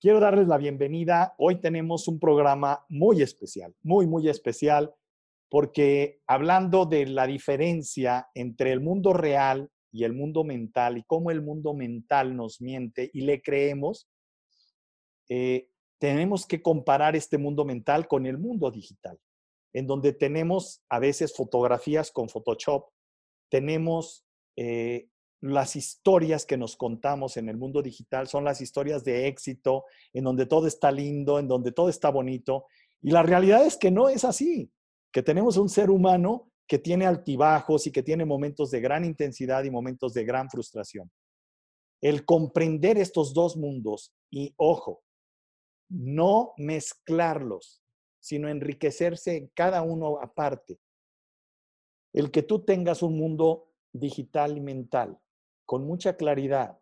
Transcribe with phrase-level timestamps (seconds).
[0.00, 1.34] Quiero darles la bienvenida.
[1.38, 4.94] Hoy tenemos un programa muy especial, muy, muy especial,
[5.50, 11.32] porque hablando de la diferencia entre el mundo real y el mundo mental y cómo
[11.32, 14.08] el mundo mental nos miente y le creemos,
[15.28, 15.68] eh,
[15.98, 19.18] tenemos que comparar este mundo mental con el mundo digital,
[19.72, 22.86] en donde tenemos a veces fotografías con Photoshop,
[23.50, 24.24] tenemos
[24.54, 25.08] eh,
[25.40, 30.24] las historias que nos contamos en el mundo digital son las historias de éxito, en
[30.24, 32.66] donde todo está lindo, en donde todo está bonito.
[33.00, 34.72] Y la realidad es que no es así,
[35.12, 39.64] que tenemos un ser humano que tiene altibajos y que tiene momentos de gran intensidad
[39.64, 41.10] y momentos de gran frustración.
[42.00, 45.02] El comprender estos dos mundos y, ojo,
[45.88, 47.80] no mezclarlos,
[48.20, 50.78] sino enriquecerse en cada uno aparte.
[52.12, 55.18] El que tú tengas un mundo digital y mental
[55.68, 56.80] con mucha claridad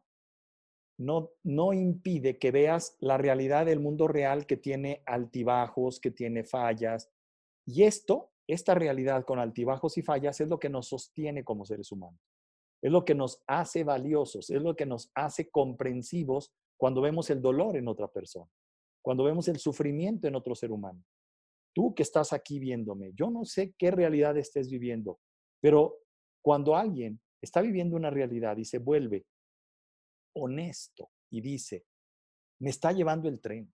[0.97, 6.45] no, no impide que veas la realidad del mundo real que tiene altibajos, que tiene
[6.45, 7.11] fallas.
[7.67, 11.91] Y esto, esta realidad con altibajos y fallas es lo que nos sostiene como seres
[11.91, 12.21] humanos.
[12.81, 17.43] Es lo que nos hace valiosos, es lo que nos hace comprensivos cuando vemos el
[17.43, 18.49] dolor en otra persona,
[19.03, 21.03] cuando vemos el sufrimiento en otro ser humano.
[21.75, 25.19] Tú que estás aquí viéndome, yo no sé qué realidad estés viviendo,
[25.61, 25.99] pero
[26.41, 29.27] cuando alguien está viviendo una realidad y se vuelve
[30.35, 31.87] honesto y dice,
[32.61, 33.73] me está llevando el tren,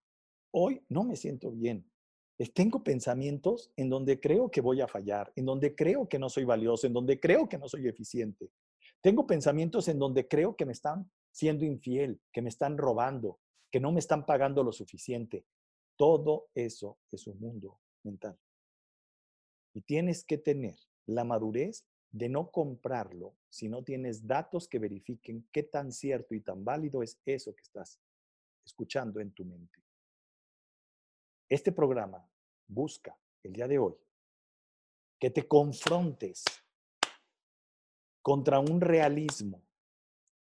[0.53, 1.93] hoy no me siento bien,
[2.49, 6.45] tengo pensamientos en donde creo que voy a fallar, en donde creo que no soy
[6.45, 8.51] valioso, en donde creo que no soy eficiente.
[9.01, 13.81] Tengo pensamientos en donde creo que me están siendo infiel, que me están robando, que
[13.81, 15.45] no me están pagando lo suficiente.
[15.97, 18.39] Todo eso es un mundo mental.
[19.75, 20.77] Y tienes que tener
[21.07, 26.41] la madurez de no comprarlo si no tienes datos que verifiquen qué tan cierto y
[26.41, 27.99] tan válido es eso que estás
[28.65, 29.81] escuchando en tu mente.
[31.49, 32.27] Este programa
[32.69, 33.95] busca el día de hoy
[35.19, 36.45] que te confrontes
[38.21, 39.63] contra un realismo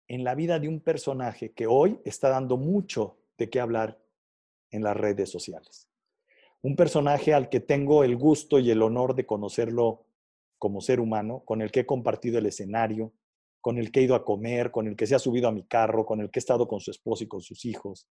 [0.08, 4.02] en la vida de un personaje que hoy está dando mucho de qué hablar
[4.72, 5.88] en las redes sociales.
[6.62, 10.06] Un personaje al que tengo el gusto y el honor de conocerlo
[10.62, 13.16] como ser humano, con el que he compartido el escenario,
[13.62, 15.64] con el que he ido a comer, con el que se ha subido a mi
[15.64, 18.08] carro, con el que he estado con su esposo y con sus hijos,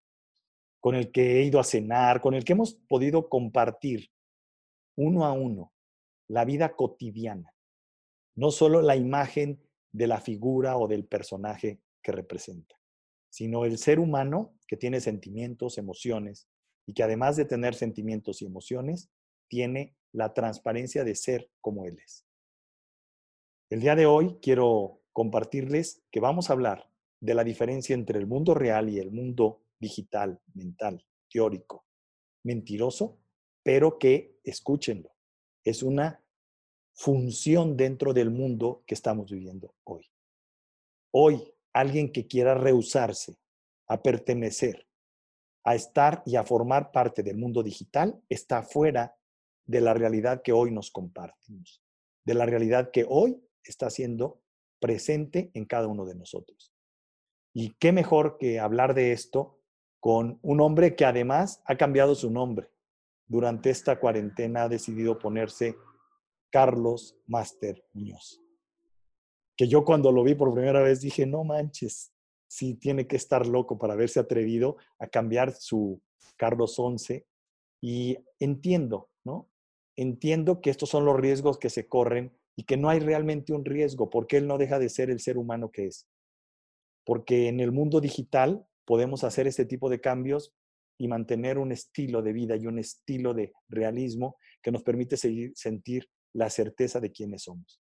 [0.80, 4.10] con el que he ido a cenar, con el que hemos podido compartir
[4.96, 5.72] uno a uno
[6.26, 7.54] la vida cotidiana,
[8.34, 9.62] no solo la imagen
[9.92, 12.74] de la figura o del personaje que representa,
[13.28, 16.48] sino el ser humano que tiene sentimientos, emociones
[16.84, 19.08] y que además de tener sentimientos y emociones,
[19.46, 22.24] tiene la transparencia de ser como él es.
[23.70, 28.26] El día de hoy quiero compartirles que vamos a hablar de la diferencia entre el
[28.26, 31.86] mundo real y el mundo digital, mental, teórico,
[32.42, 33.20] mentiroso,
[33.62, 35.12] pero que, escúchenlo,
[35.62, 36.20] es una
[36.94, 40.04] función dentro del mundo que estamos viviendo hoy.
[41.12, 43.38] Hoy, alguien que quiera rehusarse
[43.86, 44.88] a pertenecer,
[45.62, 49.16] a estar y a formar parte del mundo digital, está fuera
[49.64, 51.84] de la realidad que hoy nos compartimos,
[52.24, 54.42] de la realidad que hoy está siendo
[54.80, 56.72] presente en cada uno de nosotros.
[57.52, 59.60] Y qué mejor que hablar de esto
[60.00, 62.70] con un hombre que además ha cambiado su nombre.
[63.26, 65.76] Durante esta cuarentena ha decidido ponerse
[66.50, 68.42] Carlos Master Muñoz.
[69.56, 72.12] Que yo cuando lo vi por primera vez dije, no manches,
[72.48, 76.02] sí tiene que estar loco para haberse atrevido a cambiar su
[76.36, 77.26] Carlos 11.
[77.82, 79.50] Y entiendo, ¿no?
[79.96, 83.64] Entiendo que estos son los riesgos que se corren y que no hay realmente un
[83.64, 86.06] riesgo porque él no deja de ser el ser humano que es.
[87.06, 90.52] Porque en el mundo digital podemos hacer este tipo de cambios
[90.98, 95.52] y mantener un estilo de vida y un estilo de realismo que nos permite seguir,
[95.54, 97.80] sentir la certeza de quiénes somos.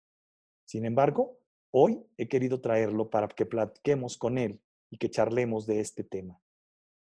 [0.65, 1.41] Sin embargo,
[1.73, 4.61] hoy he querido traerlo para que platiquemos con él
[4.91, 6.41] y que charlemos de este tema,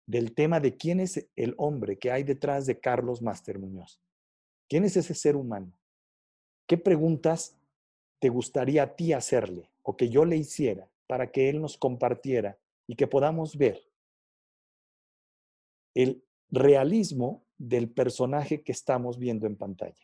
[0.06, 4.00] del tema de quién es el hombre que hay detrás de Carlos Master Muñoz.
[4.68, 5.77] ¿Quién es ese ser humano?
[6.68, 7.59] ¿Qué preguntas
[8.19, 12.59] te gustaría a ti hacerle o que yo le hiciera para que Él nos compartiera
[12.87, 13.83] y que podamos ver
[15.95, 20.03] el realismo del personaje que estamos viendo en pantalla.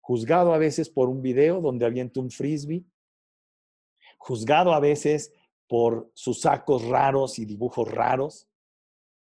[0.00, 2.84] Juzgado a veces por un video donde avienta un frisbee,
[4.18, 5.32] juzgado a veces
[5.68, 8.48] por sus sacos raros y dibujos raros,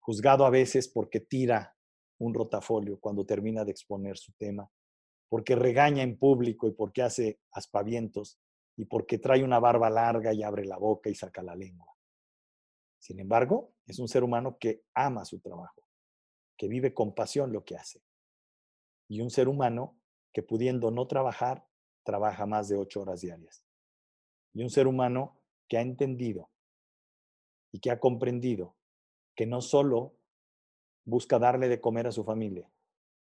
[0.00, 1.76] juzgado a veces porque tira
[2.18, 4.70] un rotafolio cuando termina de exponer su tema,
[5.30, 8.38] porque regaña en público y porque hace aspavientos
[8.76, 11.94] y porque trae una barba larga y abre la boca y saca la lengua.
[12.98, 15.82] Sin embargo, es un ser humano que ama su trabajo,
[16.56, 18.02] que vive con pasión lo que hace.
[19.08, 19.96] Y un ser humano
[20.32, 21.64] que pudiendo no trabajar,
[22.02, 23.64] trabaja más de ocho horas diarias.
[24.52, 26.50] Y un ser humano que ha entendido
[27.70, 28.74] y que ha comprendido
[29.36, 30.16] que no solo
[31.04, 32.68] busca darle de comer a su familia,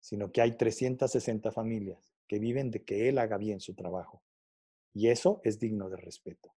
[0.05, 4.21] sino que hay 360 familias que viven de que él haga bien su trabajo.
[4.93, 6.53] Y eso es digno de respeto.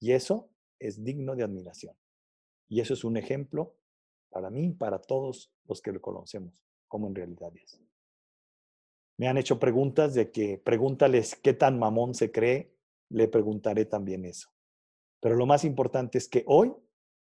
[0.00, 0.50] Y eso
[0.80, 1.94] es digno de admiración.
[2.68, 3.76] Y eso es un ejemplo
[4.30, 7.80] para mí para todos los que lo conocemos, como en realidad es.
[9.16, 12.74] Me han hecho preguntas de que pregúntales qué tan mamón se cree,
[13.10, 14.50] le preguntaré también eso.
[15.20, 16.74] Pero lo más importante es que hoy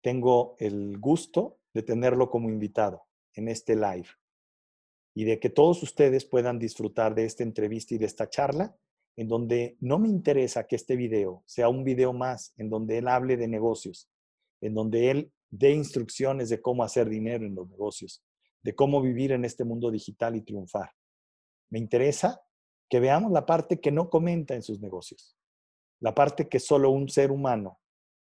[0.00, 3.02] tengo el gusto de tenerlo como invitado
[3.34, 4.06] en este live
[5.16, 8.76] y de que todos ustedes puedan disfrutar de esta entrevista y de esta charla,
[9.16, 13.08] en donde no me interesa que este video sea un video más, en donde él
[13.08, 14.10] hable de negocios,
[14.60, 18.22] en donde él dé instrucciones de cómo hacer dinero en los negocios,
[18.62, 20.92] de cómo vivir en este mundo digital y triunfar.
[21.70, 22.42] Me interesa
[22.90, 25.34] que veamos la parte que no comenta en sus negocios,
[25.98, 27.80] la parte que solo un ser humano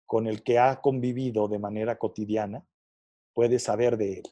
[0.05, 2.67] con el que ha convivido de manera cotidiana
[3.35, 4.25] puede saber de él.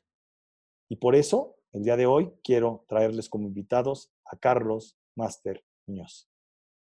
[0.88, 6.28] Y por eso el día de hoy quiero traerles como invitados a Carlos Master Muñoz.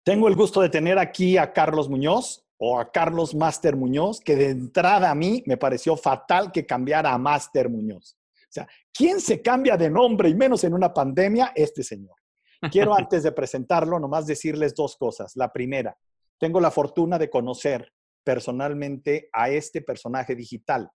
[0.05, 4.37] Tengo el gusto de tener aquí a Carlos Muñoz o a Carlos Master Muñoz, que
[4.37, 8.17] de entrada a mí me pareció fatal que cambiara a Master Muñoz.
[8.34, 11.52] O sea, ¿quién se cambia de nombre y menos en una pandemia?
[11.55, 12.17] Este señor.
[12.70, 15.37] Quiero antes de presentarlo nomás decirles dos cosas.
[15.37, 15.96] La primera,
[16.38, 20.90] tengo la fortuna de conocer personalmente a este personaje digital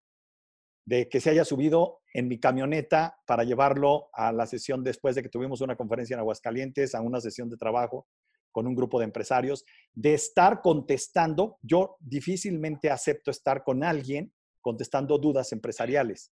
[0.85, 5.23] de que se haya subido en mi camioneta para llevarlo a la sesión después de
[5.23, 8.07] que tuvimos una conferencia en Aguascalientes, a una sesión de trabajo
[8.51, 11.57] con un grupo de empresarios, de estar contestando.
[11.61, 16.31] Yo difícilmente acepto estar con alguien contestando dudas empresariales.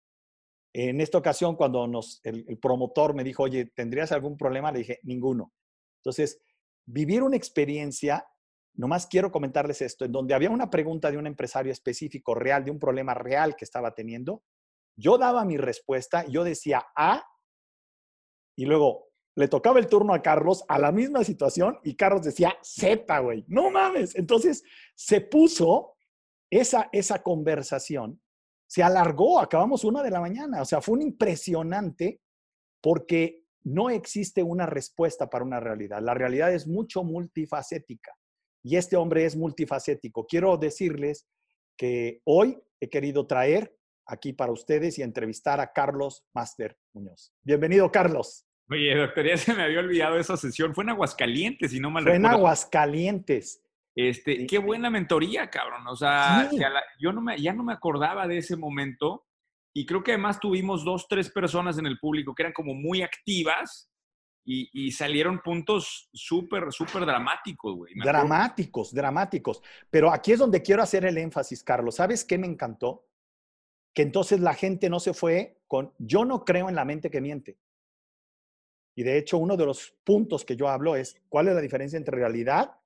[0.75, 4.71] En esta ocasión, cuando nos, el, el promotor me dijo, oye, ¿tendrías algún problema?
[4.71, 5.53] Le dije, ninguno.
[5.99, 6.41] Entonces,
[6.87, 8.25] vivir una experiencia
[8.75, 12.71] Nomás quiero comentarles esto, en donde había una pregunta de un empresario específico real, de
[12.71, 14.43] un problema real que estaba teniendo,
[14.97, 17.25] yo daba mi respuesta, yo decía A,
[18.57, 22.55] y luego le tocaba el turno a Carlos a la misma situación y Carlos decía
[22.63, 24.15] Z, güey, no mames.
[24.15, 24.63] Entonces
[24.95, 25.97] se puso
[26.51, 28.21] esa, esa conversación,
[28.67, 32.21] se alargó, acabamos una de la mañana, o sea, fue un impresionante
[32.83, 36.01] porque no existe una respuesta para una realidad.
[36.03, 38.13] La realidad es mucho multifacética.
[38.63, 40.27] Y este hombre es multifacético.
[40.27, 41.27] Quiero decirles
[41.77, 43.77] que hoy he querido traer
[44.07, 47.33] aquí para ustedes y entrevistar a Carlos Master Muñoz.
[47.43, 48.47] Bienvenido, Carlos.
[48.71, 50.75] Oye, doctor, ya se me había olvidado esa sesión.
[50.75, 53.63] Fue en Aguascalientes, si no mal Fue en Aguascalientes.
[53.95, 55.87] Este, qué buena mentoría, cabrón.
[55.89, 56.49] O sea,
[56.99, 59.27] yo no me, ya no me acordaba de ese momento.
[59.75, 63.03] Y creo que además tuvimos dos, tres personas en el público que eran como muy
[63.03, 63.92] activas
[64.45, 67.95] y, salieron puntos súper, súper dramáticos, güey.
[67.95, 69.63] Dramáticos, dramáticos.
[69.89, 71.97] Pero aquí es donde quiero hacer el énfasis, Carlos.
[71.97, 73.07] ¿Sabes qué me encantó?
[73.95, 77.21] Que entonces la gente no se fue con, yo no creo en la mente que
[77.21, 77.59] miente.
[78.97, 81.97] Y de hecho, uno de los puntos que yo hablo es, ¿cuál es la diferencia
[81.97, 82.77] entre realidad,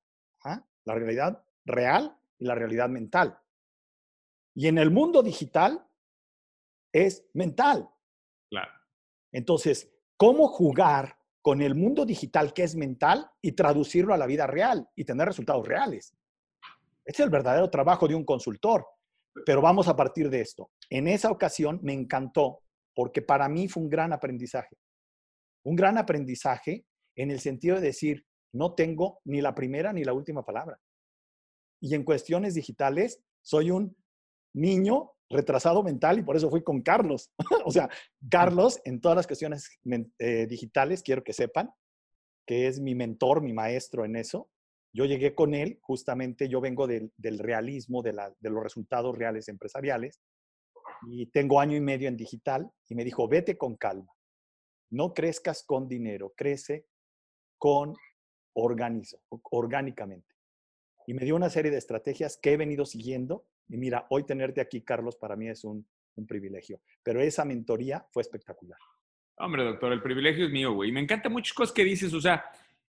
[0.45, 0.65] ¿ah?
[0.85, 3.39] la realidad real y la realidad mental?
[4.55, 5.87] Y en el mundo digital
[6.93, 7.89] es mental.
[8.51, 8.73] Claro.
[9.33, 11.16] Entonces, ¿cómo jugar
[11.47, 15.29] con el mundo digital que es mental y traducirlo a la vida real y tener
[15.29, 16.13] resultados reales.
[17.05, 18.85] Este es el verdadero trabajo de un consultor.
[19.45, 20.73] Pero vamos a partir de esto.
[20.91, 24.77] En esa ocasión me encantó porque para mí fue un gran aprendizaje.
[25.63, 26.85] Un gran aprendizaje
[27.15, 30.81] en el sentido de decir, no tengo ni la primera ni la última palabra.
[31.81, 33.97] Y en cuestiones digitales, soy un
[34.53, 37.33] niño retrasado mental y por eso fui con Carlos.
[37.65, 37.89] o sea,
[38.31, 39.69] Carlos en todas las cuestiones
[40.19, 41.71] eh, digitales, quiero que sepan
[42.47, 44.49] que es mi mentor, mi maestro en eso.
[44.95, 50.23] Yo llegué con él, justamente yo vengo del, realismo, de, los resultados reales empresariales
[51.11, 54.11] y tengo año y medio en digital y me dijo, vete con calma,
[54.91, 56.87] no crezcas con dinero, crece
[57.59, 57.95] con
[58.55, 60.35] organizo, orgánicamente.
[61.07, 64.61] Y me dio una serie de estrategias que he venido siguiendo y mira, hoy tenerte
[64.61, 65.87] aquí, Carlos, para mí es un,
[66.27, 66.81] privilegio.
[67.03, 68.79] Pero esa mentoría fue espectacular.
[69.37, 70.91] Hombre, doctor, el privilegio es mío, güey.
[70.91, 72.15] Me encantan muchas cosas que dices.
[72.15, 72.43] O sea,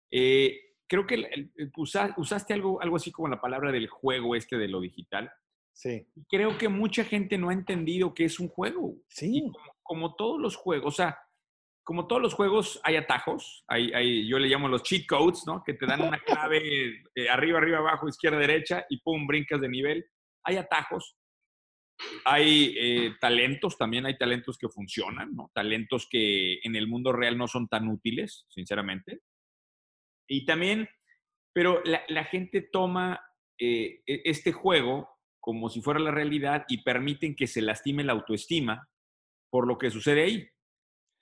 [0.09, 4.81] eh, creo que usaste algo, algo así como la palabra del juego este de lo
[4.81, 5.31] digital.
[5.71, 6.07] Sí.
[6.27, 8.95] Creo que mucha gente no ha entendido que es un juego.
[9.07, 9.43] Sí.
[9.51, 11.19] como, como, todos los juegos, o sea,
[11.83, 13.63] como todos los juegos, hay atajos.
[13.67, 15.63] Hay, hay, yo le llamo los cheat codes, ¿no?
[15.63, 19.69] Que te dan una clave eh, arriba, arriba, abajo, izquierda, derecha y pum, brincas de
[19.69, 20.09] nivel
[20.43, 21.17] hay atajos,
[22.25, 25.51] Hay eh, talentos, también hay talentos que funcionan, ¿no?
[25.53, 29.21] Talentos que en el mundo real no son tan útiles, sinceramente.
[30.27, 30.89] Y también,
[31.53, 33.21] pero la, gente toma
[33.59, 38.13] eh, e, este juego como si fuera la realidad y permiten que se lastime la
[38.13, 38.87] autoestima
[39.51, 40.47] por lo que sucede ahí.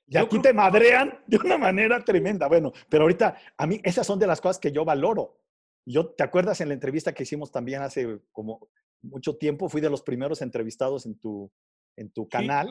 [0.08, 2.48] Y aquí te madrean de una manera tremenda.
[2.48, 5.40] Bueno, pero ahorita a mí esas son de las cosas que yo valoro.
[5.86, 8.70] Yo, ¿te acuerdas en la entrevista que hicimos también hace como
[9.02, 9.70] mucho tiempo?
[9.70, 11.52] Fui de los primeros entrevistados en tu,
[11.96, 12.70] en tu canal.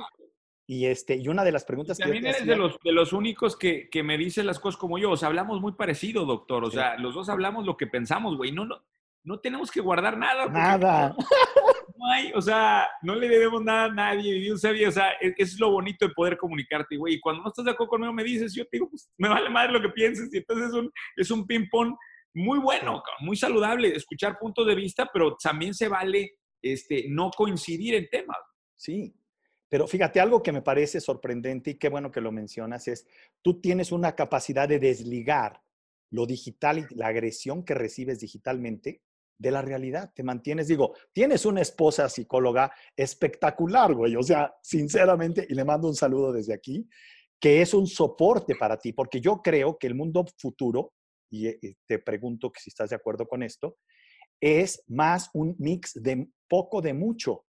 [0.66, 2.04] Y, este, y una de las preguntas que...
[2.04, 5.12] También eres de, los, de los únicos que, que, me dicen las cosas como yo.
[5.12, 6.64] O sea, hablamos muy parecido, doctor.
[6.64, 8.52] O sea, los dos hablamos lo que pensamos, güey.
[8.52, 8.84] No, no,
[9.24, 10.46] no tenemos que guardar nada.
[10.46, 11.16] Nada.
[11.98, 14.52] No hay, o sea, no le debemos nada a nadie.
[14.52, 14.70] O sea,
[15.20, 17.14] e, es lo bonito de poder comunicarte, güey.
[17.14, 19.50] Y cuando no estás de acuerdo conmigo, me dices, yo te digo, pues me vale
[19.50, 20.32] más lo que pienses.
[20.32, 21.96] Y entonces es un, es un ping-pong
[22.34, 27.94] muy bueno, muy saludable, escuchar puntos de vista, pero también se vale este, no coincidir
[27.94, 28.38] en temas.
[28.76, 29.14] Sí,
[29.68, 33.06] pero fíjate, algo que me parece sorprendente y qué bueno que lo mencionas es,
[33.42, 35.62] tú tienes una capacidad de desligar
[36.10, 39.02] lo digital y la agresión que recibes digitalmente
[39.36, 40.10] de la realidad.
[40.14, 44.16] Te mantienes, digo, tienes una esposa psicóloga espectacular, güey.
[44.16, 46.88] O sea, sinceramente, y le mando un saludo desde aquí,
[47.38, 50.94] que es un soporte para ti, porque yo creo que el mundo futuro,
[51.30, 53.78] y eh, te pregunto que si estás de acuerdo con esto,
[54.40, 57.44] es más un mix de poco de mucho.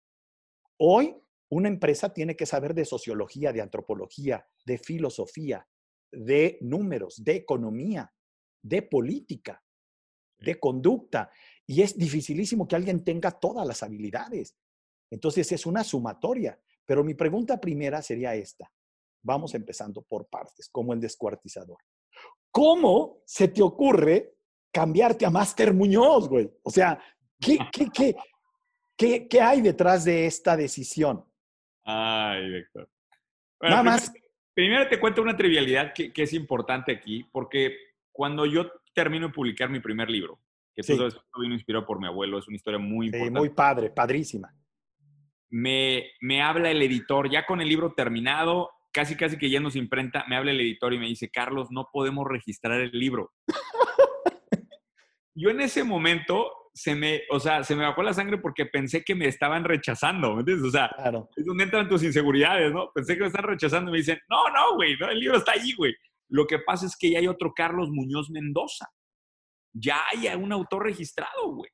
[0.79, 1.17] Hoy
[1.51, 5.67] una empresa tiene que saber de sociología, de antropología, de filosofía,
[6.11, 8.13] de números, de economía,
[8.63, 9.63] de política,
[10.39, 11.31] de conducta.
[11.67, 14.57] Y es dificilísimo que alguien tenga todas las habilidades.
[15.11, 16.61] Entonces es una sumatoria.
[16.87, 18.71] Pero mi pregunta primera sería esta.
[19.23, 21.79] Vamos empezando por partes, como el descuartizador.
[22.55, 24.37] ¿Cómo se te ocurre
[24.73, 26.49] cambiarte a Master Muñoz, güey?
[26.63, 26.97] O sea,
[27.41, 28.15] ¿qué, qué,
[28.97, 31.25] qué, qué, hay detrás de esta decisión?
[31.83, 32.89] Ay, Víctor.
[33.61, 34.13] Nada más.
[34.55, 37.77] Primero te cuento una trivialidad que, que, es importante aquí, porque
[38.13, 40.39] cuando yo termino de publicar mi primer libro,
[40.77, 40.97] que sí.
[40.97, 44.55] todo esto vino inspirado por mi abuelo, es una historia muy sí, muy padre, padrísima.
[45.51, 49.77] Me, me habla el editor, ya con el libro terminado, casi casi que ya nos
[49.77, 53.33] imprenta, me habla el editor y me dice, Carlos, no podemos registrar el libro.
[55.35, 59.05] Yo en ese momento se me, o sea, se me bajó la sangre porque pensé
[59.05, 60.67] que me estaban rechazando, ¿me entiendes?
[60.67, 61.29] O sea, claro.
[61.37, 62.91] es donde entran tus inseguridades, ¿no?
[62.95, 65.53] Pensé que me están rechazando y me dicen, no, no, güey, no, el libro está
[65.53, 65.95] ahí, güey.
[66.31, 68.87] Lo que pasa es que ya hay otro Carlos Muñoz Mendoza
[69.75, 71.71] ya hay un autor registrado, güey.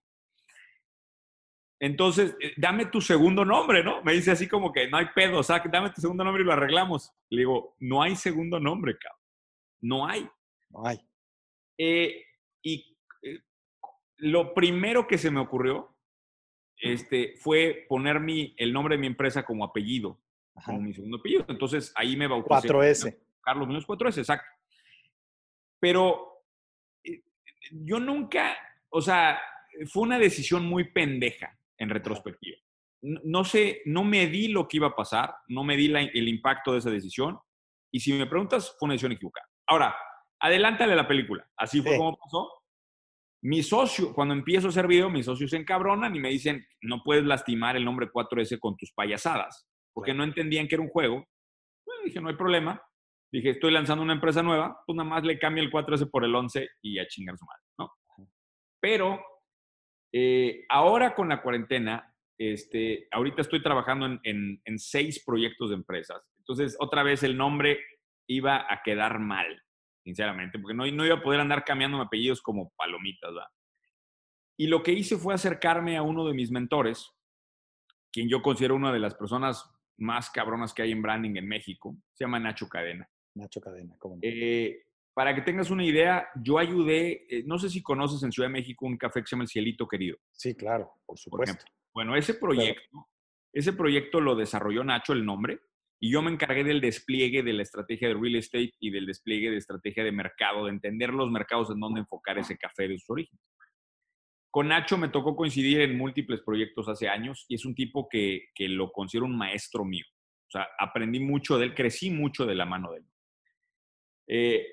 [1.81, 4.03] Entonces, eh, dame tu segundo nombre, ¿no?
[4.03, 6.47] Me dice así como que no hay pedo, o sea, dame tu segundo nombre y
[6.47, 7.11] lo arreglamos.
[7.31, 9.21] Le digo, no hay segundo nombre, cabrón.
[9.81, 10.29] No hay.
[10.69, 11.01] No hay.
[11.79, 12.23] Eh,
[12.63, 13.41] y eh,
[14.19, 15.97] lo primero que se me ocurrió
[16.77, 20.21] este, fue poner mi, el nombre de mi empresa como apellido,
[20.67, 21.47] como mi segundo apellido.
[21.49, 22.69] Entonces, ahí me bauticé.
[22.69, 23.19] 4S.
[23.41, 24.47] Carlos Muñoz 4S, exacto.
[25.79, 26.45] Pero
[27.71, 28.55] yo nunca,
[28.91, 29.41] o sea,
[29.87, 32.59] fue una decisión muy pendeja en retrospectiva.
[33.03, 36.73] No, sé, no me di lo que iba a pasar, no me di el impacto
[36.73, 37.39] de esa decisión.
[37.93, 39.49] Y si me preguntas, fue una decisión equivocada.
[39.67, 39.97] Ahora,
[40.39, 41.49] adelántale la película.
[41.57, 42.49] Así fue como pasó.
[43.43, 47.03] Mi socio, cuando empiezo a hacer video, mis socios se encabronan y me dicen, no
[47.03, 51.25] puedes lastimar el nombre 4S con tus payasadas, porque no entendían que era un juego.
[51.87, 52.83] Bueno, dije, no hay problema.
[53.33, 56.35] Dije, estoy lanzando una empresa nueva, pues nada más le cambio el 4S por el
[56.35, 57.91] 11 y a chingar su madre, ¿no?
[58.79, 59.23] Pero
[60.13, 66.23] eh, ahora con la cuarentena, este, ahorita estoy trabajando en, en, seis proyectos de empresas.
[66.39, 67.79] Entonces, otra vez el nombre
[68.27, 69.63] iba a quedar mal,
[70.03, 73.49] sinceramente, porque no, no iba a poder andar cambiando apellidos como palomitas, ¿verdad?
[74.57, 77.11] Y lo que hice fue acercarme a uno de mis mentores,
[78.13, 81.97] quien yo considero una de las personas más cabronas que hay en branding en México,
[82.13, 83.09] se llama Nacho Cadena.
[83.35, 84.83] Nacho Cadena, ¿cómo eh,
[85.15, 88.55] para que tengas una idea, yo ayudé, eh, no sé si conoces en Ciudad de
[88.55, 90.17] México un café que se llama El Cielito Querido.
[90.33, 91.65] Sí, claro, por supuesto.
[91.93, 93.09] bueno, ese proyecto,
[93.53, 95.61] ese proyecto lo desarrolló Nacho, el nombre,
[96.01, 99.51] y yo me encargué del despliegue de la estrategia de real estate y del despliegue
[99.51, 103.13] de estrategia de mercado, de entender los mercados en donde enfocar ese café de su
[103.13, 103.39] origen.
[104.51, 108.49] Con Nacho me tocó coincidir en múltiples proyectos hace años y es un tipo que,
[108.55, 110.07] que lo considero un maestro mío.
[110.49, 113.07] O sea, aprendí mucho de él, crecí mucho de la mano de él.
[114.27, 114.67] Eh,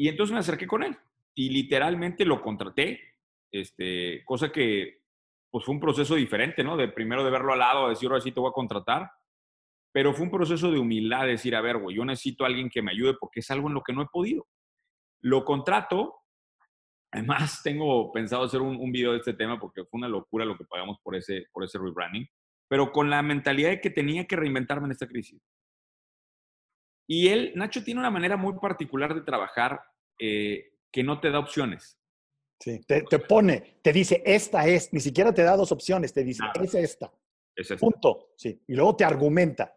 [0.00, 0.96] y entonces me acerqué con él
[1.34, 3.00] y literalmente lo contraté,
[3.52, 5.02] este, cosa que
[5.50, 6.78] pues fue un proceso diferente, ¿no?
[6.78, 9.10] De primero de verlo al lado, decir, ahora sí te voy a contratar,
[9.92, 12.80] pero fue un proceso de humildad, decir, a ver, güey, yo necesito a alguien que
[12.80, 14.46] me ayude porque es algo en lo que no he podido.
[15.20, 16.14] Lo contrato,
[17.12, 20.56] además tengo pensado hacer un, un video de este tema porque fue una locura lo
[20.56, 22.26] que pagamos por ese, por ese rebranding.
[22.68, 25.42] pero con la mentalidad de que tenía que reinventarme en esta crisis.
[27.10, 29.82] Y él, Nacho, tiene una manera muy particular de trabajar
[30.16, 31.98] eh, que no te da opciones.
[32.60, 36.44] Sí, te, pone, te dice, esta es, ni siquiera te da dos opciones, te dice,
[36.62, 37.12] es esta.
[37.56, 37.84] Es esta.
[37.84, 38.28] Punto.
[38.36, 38.62] Sí.
[38.68, 39.76] Y luego te argumenta.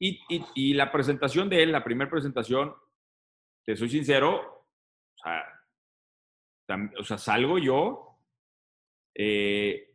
[0.00, 2.74] Y, y, y, la presentación de él, la primera presentación,
[3.66, 4.66] te soy sincero,
[5.14, 8.18] o sea, o sea salgo yo.
[9.14, 9.94] Eh,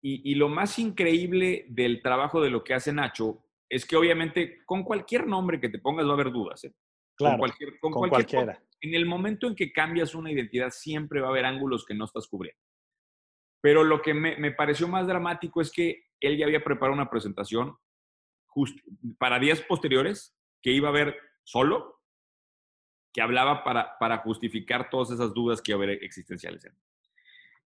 [0.00, 4.58] y, y, lo más increíble del trabajo de lo que hace Nacho es que obviamente
[4.66, 6.64] con cualquier nombre que te pongas va a haber dudas.
[6.64, 6.74] ¿eh?
[7.16, 8.62] Claro, con, cualquier, con, cualquiera.
[8.80, 12.04] En el momento en que cambias una identidad, siempre va a haber ángulos que no
[12.04, 12.60] estás cubriendo.
[13.62, 17.10] Pero lo que me, me pareció más dramático es que él ya había preparado una
[17.10, 17.76] presentación
[19.18, 22.00] para días posteriores que iba a haber solo,
[23.12, 26.66] que hablaba para, para justificar todas esas dudas que iba a haber existenciales.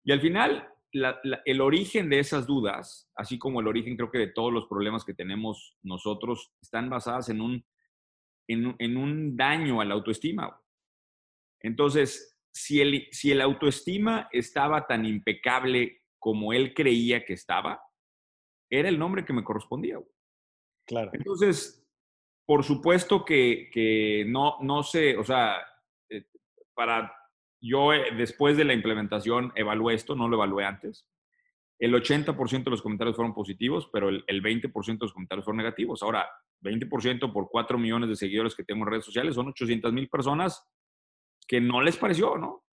[0.04, 4.28] Y al final, el origen de esas dudas, así como el origen creo que de
[4.28, 7.64] todos los problemas que tenemos nosotros, están basadas en un,
[8.48, 10.60] en, un daño a la autoestima.
[11.60, 17.82] Entonces, si el, si el autoestima estaba tan impecable como él creía que estaba,
[18.70, 19.98] era el nombre que me correspondía.
[20.86, 21.10] Claro.
[21.12, 21.84] Entonces,
[22.46, 25.56] por supuesto que, que no, no sé, o sea,
[26.08, 26.26] eh,
[26.74, 27.12] para
[27.64, 31.06] yo eh, después de la implementación evalué esto, no lo evalué antes.
[31.78, 36.02] El 80% de los comentarios fueron positivos, pero el, 20% de los comentarios fueron negativos.
[36.02, 36.28] Ahora,
[36.62, 40.62] 20% por 4 millones de seguidores que tengo en redes sociales son 800 mil personas
[41.46, 42.64] que no les pareció, ¿no?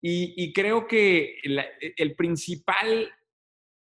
[0.00, 3.12] Y, creo que el principal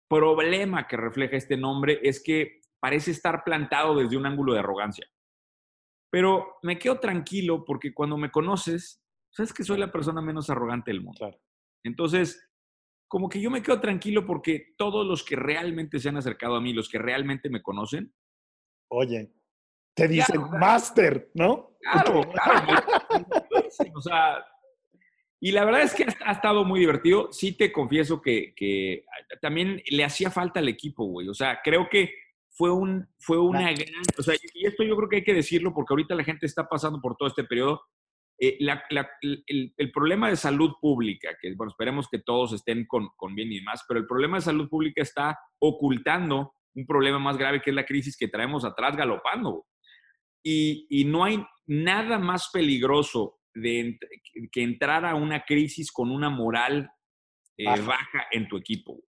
[0.09, 5.09] problema que refleja este nombre es que parece estar plantado desde un ángulo de arrogancia.
[6.11, 9.04] Pero me quedo tranquilo porque cuando me conoces,
[9.35, 11.37] sabes que soy la persona menos arrogante del mundo.
[11.83, 12.49] Entonces,
[13.09, 16.61] como que yo me quedo tranquilo porque todos los que realmente se han acercado a
[16.61, 18.15] mí, los que realmente me conocen.
[18.89, 19.33] Oye,
[19.95, 21.73] te dicen máster, ¿no?
[21.85, 22.83] Claro, claro.
[23.95, 24.43] o sea,
[25.39, 27.31] y la verdad es que ha, estado muy divertido.
[27.31, 29.05] Sí te confieso que, que,
[29.43, 31.29] también le hacía falta al equipo, güey.
[31.29, 32.15] O sea, creo que
[32.49, 34.03] fue, un, fue una gran...
[34.19, 36.67] O sea, y esto yo creo que hay que decirlo porque ahorita la gente está
[36.67, 37.83] pasando por todo este periodo
[38.39, 38.59] eh,
[39.77, 43.85] el, problema de salud pública, que bueno, esperemos que todos estén con, bien y demás,
[43.87, 47.87] pero el problema de salud pública está ocultando un problema más grave que es la
[47.87, 49.67] crisis que traemos atrás galopando.
[50.43, 53.99] Y, no hay nada más peligroso de,
[54.51, 56.91] que entrar a una crisis con una moral
[57.57, 59.01] eh, baja en tu equipo.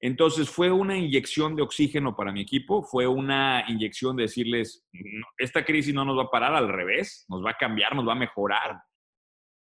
[0.00, 4.86] Entonces fue una inyección de oxígeno para mi equipo, fue una inyección de decirles,
[5.38, 8.12] esta crisis no nos va a parar, al revés, nos va a cambiar, nos va
[8.12, 8.82] a mejorar.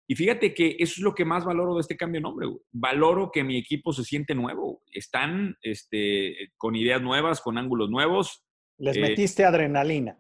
[0.08, 2.48] Y fíjate que eso es lo que más valoro de este cambio de nombre.
[2.72, 4.84] Valoro que mi equipo se siente nuevo.
[4.92, 8.46] Están este, con ideas nuevas, con ángulos nuevos.
[8.78, 10.18] Les eh, metiste adrenalina.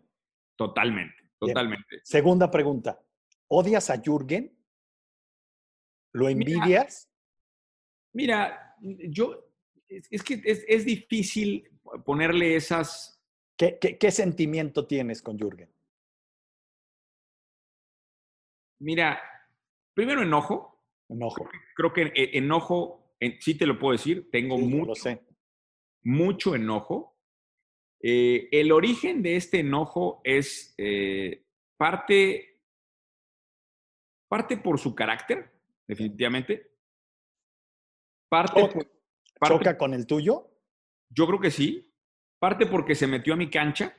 [0.55, 1.99] Totalmente, totalmente.
[2.03, 3.01] Segunda pregunta.
[3.47, 4.57] ¿Odias a Jürgen?
[6.13, 7.09] ¿Lo envidias?
[8.13, 9.50] mira yo,
[9.91, 11.69] es, que es, difícil
[12.05, 13.21] ponerle esas...
[13.57, 15.69] ¿Qué, sentimiento tienes con Jürgen?
[18.79, 19.21] Mira,
[19.93, 20.83] primero enojo.
[21.09, 21.47] Enojo.
[21.75, 24.93] Creo que e, enojo, sí te lo puedo decir, tengo mucho,
[26.03, 27.15] mucho enojo.
[28.01, 31.45] Eh, el origen de este enojo es eh,
[31.77, 32.61] parte,
[34.27, 35.51] parte por su carácter,
[35.85, 36.71] definitivamente.
[38.27, 39.00] Parte por,
[39.45, 40.49] ¿Choca con el tuyo?
[41.09, 41.93] Yo creo que sí.
[42.39, 43.95] Parte porque se metió a mi cancha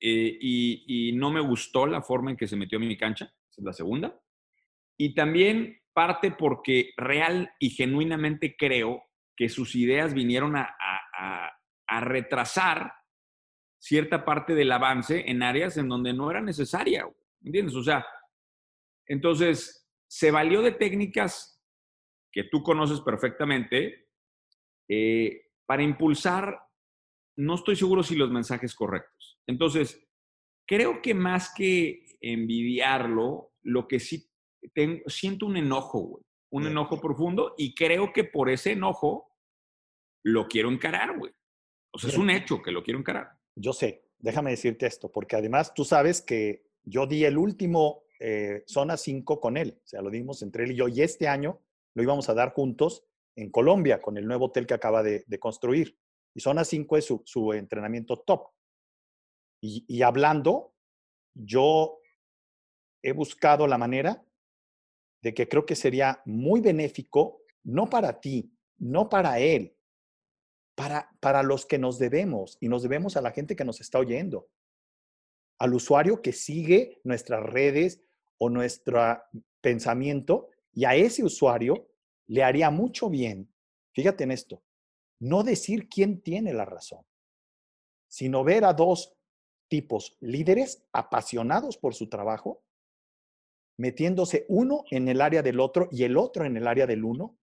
[0.00, 3.26] eh, y, no me gustó la forma en que se metió a mi cancha.
[3.50, 4.20] Esa es la segunda.
[4.96, 9.02] Y también parte porque real y genuinamente creo
[9.36, 10.76] que sus ideas vinieron a,
[11.88, 12.92] a retrasar
[13.78, 17.06] cierta parte del avance en áreas en donde no era necesaria.
[17.42, 17.74] ¿Entiendes?
[17.74, 18.04] O sea,
[19.06, 21.62] entonces se valió de técnicas
[22.32, 24.07] que tú conoces perfectamente,
[24.88, 26.60] eh, para impulsar,
[27.36, 29.38] no estoy seguro si los mensajes correctos.
[29.46, 30.06] Entonces,
[30.66, 34.30] creo que más que envidiarlo, lo que sí
[34.74, 39.30] tengo, siento un enojo, un enojo profundo y creo que por ese enojo
[40.24, 41.32] lo quiero encarar, güey.
[41.92, 43.30] O sea, es un hecho que lo quiero encarar.
[43.54, 48.64] Yo sé, déjame decirte esto, porque además tú sabes que yo di el último eh,
[48.66, 51.60] Zona 5 con él, o sea, lo dimos entre él y yo, y este año
[51.94, 53.04] lo íbamos a dar juntos
[53.38, 55.96] en Colombia con el nuevo hotel que acaba de, construir.
[56.34, 58.48] Y Zona 5 es su, entrenamiento top.
[59.60, 60.74] Y, hablando,
[61.34, 62.00] yo
[63.02, 64.24] he buscado la manera
[65.22, 69.76] de que creo que sería muy benéfico, no para ti, no para él,
[70.74, 73.98] para, para los que nos debemos y nos debemos a la gente que nos está
[73.98, 74.48] oyendo,
[75.58, 78.00] al usuario que sigue nuestras redes
[78.38, 79.00] o nuestro
[79.60, 81.87] pensamiento y a ese usuario
[82.28, 83.52] le haría mucho bien,
[83.94, 84.62] fíjate en esto,
[85.20, 87.04] no decir quién tiene la razón,
[88.08, 89.16] sino ver a dos
[89.68, 92.62] tipos líderes apasionados por su trabajo,
[93.78, 97.38] metiéndose uno en el área del otro y el otro en el área del uno,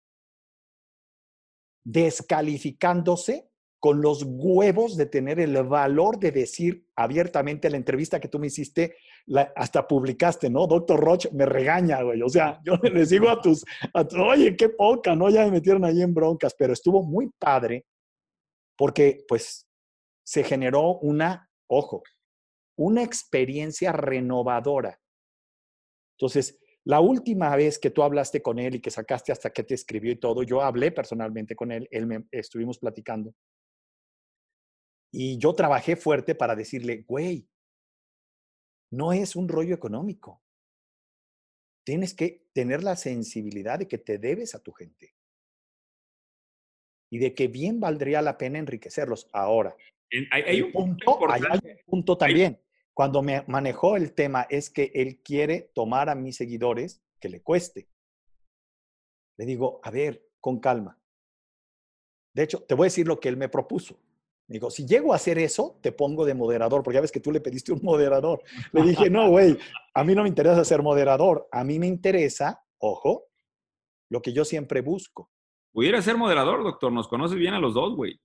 [1.84, 8.38] descalificándose con los huevos de tener el valor de decir abiertamente la entrevista que tú
[8.38, 8.96] me hiciste,
[9.56, 10.66] hasta publicaste, ¿no?
[10.66, 12.22] Doctor Roche me regaña, güey.
[12.22, 13.64] O sea, yo les digo a tus,
[14.18, 15.30] oye, qué poca, ¿no?
[15.30, 17.86] Ya me metieron ahí en broncas, pero estuvo muy padre
[18.76, 19.66] porque, pues,
[20.26, 22.02] se generó una, ojo,
[22.76, 25.00] una experiencia renovadora.
[26.18, 29.74] Entonces, la última vez que tú hablaste con él y que sacaste hasta que te
[29.74, 33.34] escribió y todo, yo hablé personalmente con él, él me, estuvimos platicando.
[35.10, 37.48] Y yo trabajé fuerte para decirle, güey,
[38.96, 40.42] no es un rollo económico.
[41.84, 45.14] Tienes que tener la sensibilidad de que te debes a tu gente
[47.10, 49.28] y de que bien valdría la pena enriquecerlos.
[49.32, 49.76] Ahora,
[50.30, 52.60] hay, un punto, hay, un punto también.
[52.94, 57.42] Cuando me manejó el tema es que él quiere tomar a mis seguidores que le
[57.42, 57.88] cueste.
[59.36, 60.98] Le digo, a ver, con calma.
[62.32, 63.98] De hecho, te voy a decir lo que él me propuso.
[64.46, 67.32] Digo, si llego a hacer eso, te pongo de moderador, porque ya ves que tú
[67.32, 68.42] le pediste un moderador.
[68.72, 69.58] Le dije, no, güey,
[69.94, 71.48] a mí no me interesa ser moderador.
[71.50, 73.24] A mí me interesa, ojo,
[74.10, 75.30] lo que yo siempre busco.
[75.72, 76.92] Pudiera ser moderador, doctor.
[76.92, 78.20] Nos conoces bien a los dos, güey.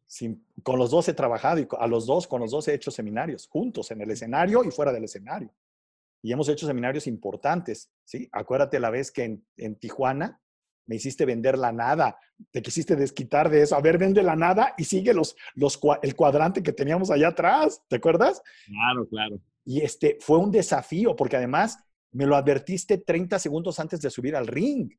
[0.61, 3.47] con los dos he trabajado y a los dos, con los dos he hecho seminarios,
[3.47, 5.51] juntos, en el escenario y fuera del escenario.
[6.21, 8.29] Y hemos hecho seminarios importantes, ¿sí?
[8.33, 10.39] Acuérdate la vez que en, en Tijuana
[10.89, 12.17] me hiciste vender la nada,
[12.49, 13.75] te quisiste desquitar de eso.
[13.75, 17.83] A ver, vende la nada y sigue los, los, el cuadrante que teníamos allá atrás,
[17.87, 18.41] ¿te acuerdas?
[18.65, 19.39] Claro, claro.
[19.63, 21.77] Y este fue un desafío, porque además
[22.11, 24.91] me lo advertiste 30 segundos antes de subir al ring.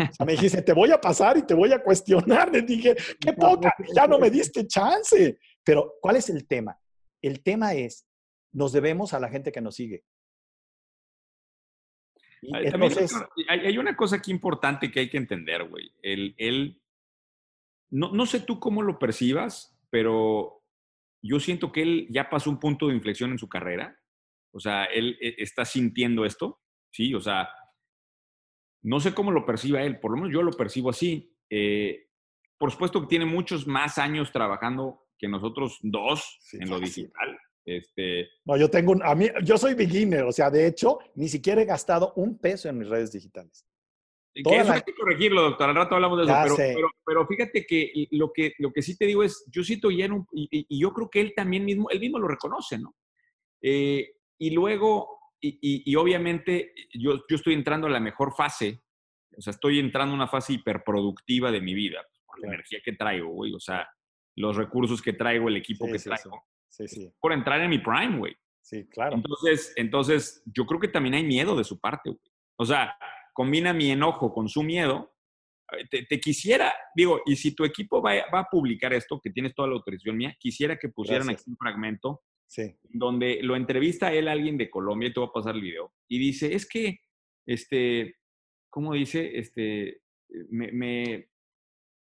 [0.00, 2.50] O sea, me dijiste, te voy a pasar y te voy a cuestionar.
[2.50, 5.38] Le dije, qué poca, ya no me diste chance.
[5.62, 6.76] Pero, ¿cuál es el tema?
[7.22, 8.04] El tema es,
[8.52, 10.02] nos debemos a la gente que nos sigue
[13.48, 15.92] hay, una cosa aquí importante que hay que entender, güey.
[16.02, 16.80] Él,
[17.90, 20.62] no, no sé tú cómo lo percibas, pero
[21.22, 23.98] yo siento que él ya pasó un punto de inflexión en su carrera.
[24.52, 27.14] O sea, él e, está sintiendo esto, ¿sí?
[27.14, 27.50] O sea,
[28.82, 31.34] no sé cómo lo perciba él, por lo menos yo lo percibo así.
[31.50, 32.08] Eh,
[32.56, 37.38] por supuesto que tiene muchos más años trabajando que nosotros dos en lo digital.
[37.64, 41.28] Este, no, yo tengo un, a mí, yo soy beginner, o sea, de hecho, ni
[41.28, 43.66] siquiera he gastado un peso en mis redes digitales.
[44.32, 45.68] Que eso hay que corregirlo, doctor.
[45.68, 46.56] Al rato hablamos de eso.
[46.56, 50.06] Pero, pero, fíjate que lo, que lo que sí te digo es, yo siento ya
[50.06, 52.94] un, y, yo creo que él también mismo, él mismo lo reconoce, ¿no?
[53.60, 58.82] Eh, y luego, y, y, obviamente yo, yo estoy entrando a la mejor fase,
[59.36, 62.92] o sea, estoy entrando a una fase hiperproductiva de mi vida, por la energía que
[62.92, 63.88] traigo, güey, o sea,
[64.36, 66.16] los recursos que traigo, el equipo que traigo.
[66.16, 66.59] Sí, sí.
[67.20, 68.36] Por entrar en mi prime, güey.
[68.62, 69.16] Sí, claro.
[69.16, 72.20] Entonces, entonces, yo creo que también hay miedo de su parte, güey.
[72.56, 72.96] O sea,
[73.32, 75.14] combina mi enojo con su miedo.
[75.92, 79.54] Eh, te, quisiera, digo, y si tu equipo va, va, a publicar esto, que tienes
[79.54, 82.76] toda la autorización mía, quisiera que pusieran aquí un fragmento sí.
[82.82, 85.92] donde lo entrevista a él alguien de Colombia, y te voy a pasar el video,
[86.08, 87.00] y dice, es que,
[87.46, 88.16] este,
[88.68, 89.38] ¿cómo dice?
[89.38, 90.02] Este,
[90.50, 91.30] me, me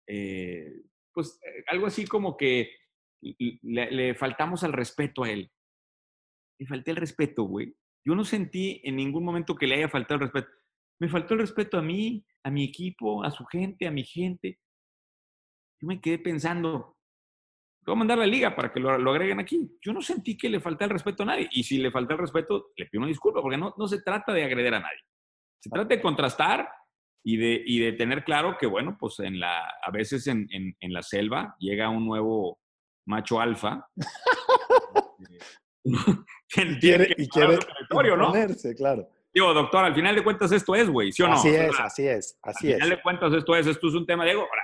[0.07, 0.83] eh,
[1.13, 2.71] pues eh, algo así como que
[3.23, 5.51] le, faltamos al respeto a él.
[6.59, 7.75] Le falté el respeto, güey.
[8.05, 10.49] Yo no sentí en ningún momento que le haya faltado el respeto.
[11.01, 14.59] Me faltó el respeto a mí, a mi equipo, a su gente, a mi gente.
[15.81, 16.97] Yo me quedé pensando,
[17.85, 19.79] voy a mandar la liga para que lo, agreguen aquí.
[19.81, 21.49] Yo no sentí que le faltara el respeto a nadie.
[21.53, 24.33] Y si le falta el respeto, le pido una disculpa, porque no, no se trata
[24.33, 25.01] de agreder a nadie.
[25.61, 26.69] Se trata de contrastar
[27.25, 30.77] y de, y de tener claro que, bueno, pues en la, a veces en, en,
[30.81, 32.62] en la selva llega un nuevo
[33.07, 33.89] macho alfa.
[36.49, 37.59] que quiere, y quiere
[38.17, 38.33] ¿no?
[38.77, 39.09] claro.
[39.35, 41.35] Digo, doctor, al final de cuentas esto es, güey, ¿sí o no?
[41.35, 42.75] Así es, así es, así es.
[42.75, 44.43] Al final de cuentas esto es, esto es un tema de ego.
[44.43, 44.63] Ahora,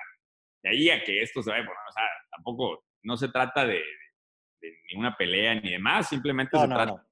[0.62, 3.80] de ahí a que esto se vaya, o sea, tampoco, no se trata de,
[4.60, 7.04] ni una pelea ni demás, simplemente se trata...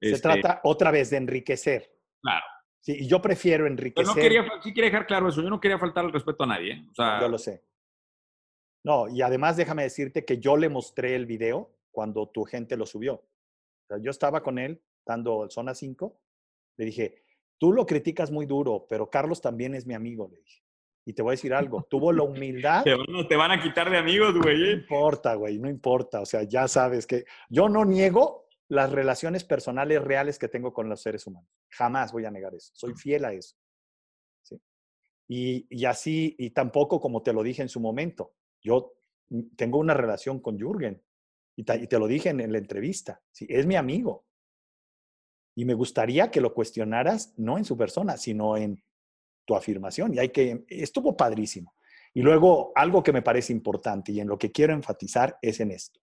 [0.00, 1.90] Se este trata otra vez de enriquecer.
[2.20, 2.44] Claro.
[2.80, 4.04] Sí, y yo prefiero enriquecer.
[4.14, 6.46] Pero no quería, sí quería dejar claro eso, yo no quería faltar el respeto a
[6.46, 6.74] nadie.
[6.74, 6.86] ¿eh?
[6.90, 7.64] O sea, yo lo sé.
[8.84, 12.84] No, y además déjame decirte que yo le mostré el video cuando tu gente lo
[12.84, 13.14] subió.
[13.14, 16.20] O sea, yo estaba con él dando zona 5,
[16.76, 17.24] le dije,
[17.58, 20.62] tú lo criticas muy duro, pero Carlos también es mi amigo, le dije.
[21.06, 22.84] Y te voy a decir algo, tuvo la humildad.
[22.84, 24.58] Te van, te van a quitar de amigos, güey.
[24.58, 24.72] No ¿eh?
[24.72, 26.20] importa, güey, no importa.
[26.20, 30.88] O sea, ya sabes que yo no niego las relaciones personales reales que tengo con
[30.88, 31.50] los seres humanos.
[31.70, 32.72] Jamás voy a negar eso.
[32.74, 33.56] Soy fiel a eso.
[34.42, 34.60] ¿sí?
[35.28, 38.94] Y, y así, y tampoco como te lo dije en su momento, yo
[39.56, 41.02] tengo una relación con Jürgen
[41.56, 43.22] y te, lo dije en, en, la entrevista.
[43.30, 43.46] ¿sí?
[43.48, 44.24] Es mi amigo.
[45.54, 48.82] Y me gustaría que lo cuestionaras no en su persona, sino en
[49.44, 50.14] tu afirmación.
[50.14, 51.74] Y hay que, estuvo padrísimo.
[52.12, 55.70] Y luego, algo que me parece importante y en lo que quiero enfatizar es en
[55.70, 56.00] esto.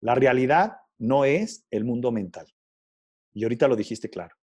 [0.00, 2.46] La realidad no es el mundo mental.
[3.34, 4.36] Y ahorita lo dijiste claro.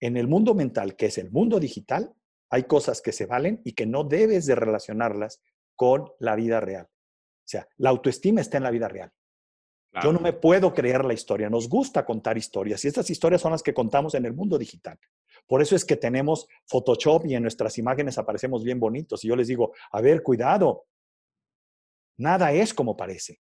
[0.00, 2.14] En el mundo mental, que es el mundo digital,
[2.50, 5.40] hay cosas que se valen y que no debes de relacionarlas
[5.76, 6.86] con la vida real.
[6.86, 9.12] O sea, la autoestima está en la vida real.
[9.90, 10.08] Claro.
[10.08, 11.48] Yo no me puedo creer la historia.
[11.50, 14.98] Nos gusta contar historias y estas historias son las que contamos en el mundo digital.
[15.46, 19.24] Por eso es que tenemos Photoshop y en nuestras imágenes aparecemos bien bonitos.
[19.24, 20.86] Y yo les digo, a ver, cuidado.
[22.16, 23.40] Nada es como parece.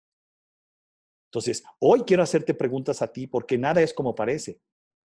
[1.28, 4.60] Entonces, hoy quiero hacerte preguntas a ti porque nada es como parece.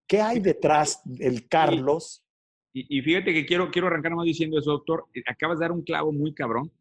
[0.08, 2.24] ¿Qué hay detrás del Carlos?
[2.74, 5.08] Y, y fíjate que quiero, quiero arrancar más diciendo eso, doctor.
[5.28, 6.72] Acabas de dar un clavo muy cabrón.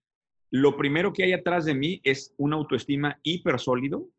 [0.53, 4.11] Lo primero que hay atrás de mí es una autoestima hiper sólido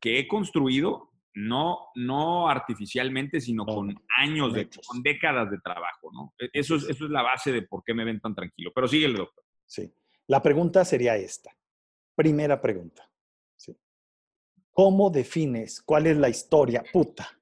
[0.00, 6.12] que he construido no, no artificialmente, sino no, con años, de, con décadas de trabajo,
[6.12, 6.32] ¿no?
[6.52, 8.70] Eso es, eso es la base de por qué me ven tan tranquilo.
[8.72, 9.44] Pero sigue el doctor.
[9.66, 9.92] Sí.
[10.28, 11.50] La pregunta sería esta.
[12.14, 13.10] Primera pregunta.
[13.56, 13.76] ¿sí?
[14.72, 16.84] ¿Cómo defines cuál es la historia?
[16.92, 17.40] Puta.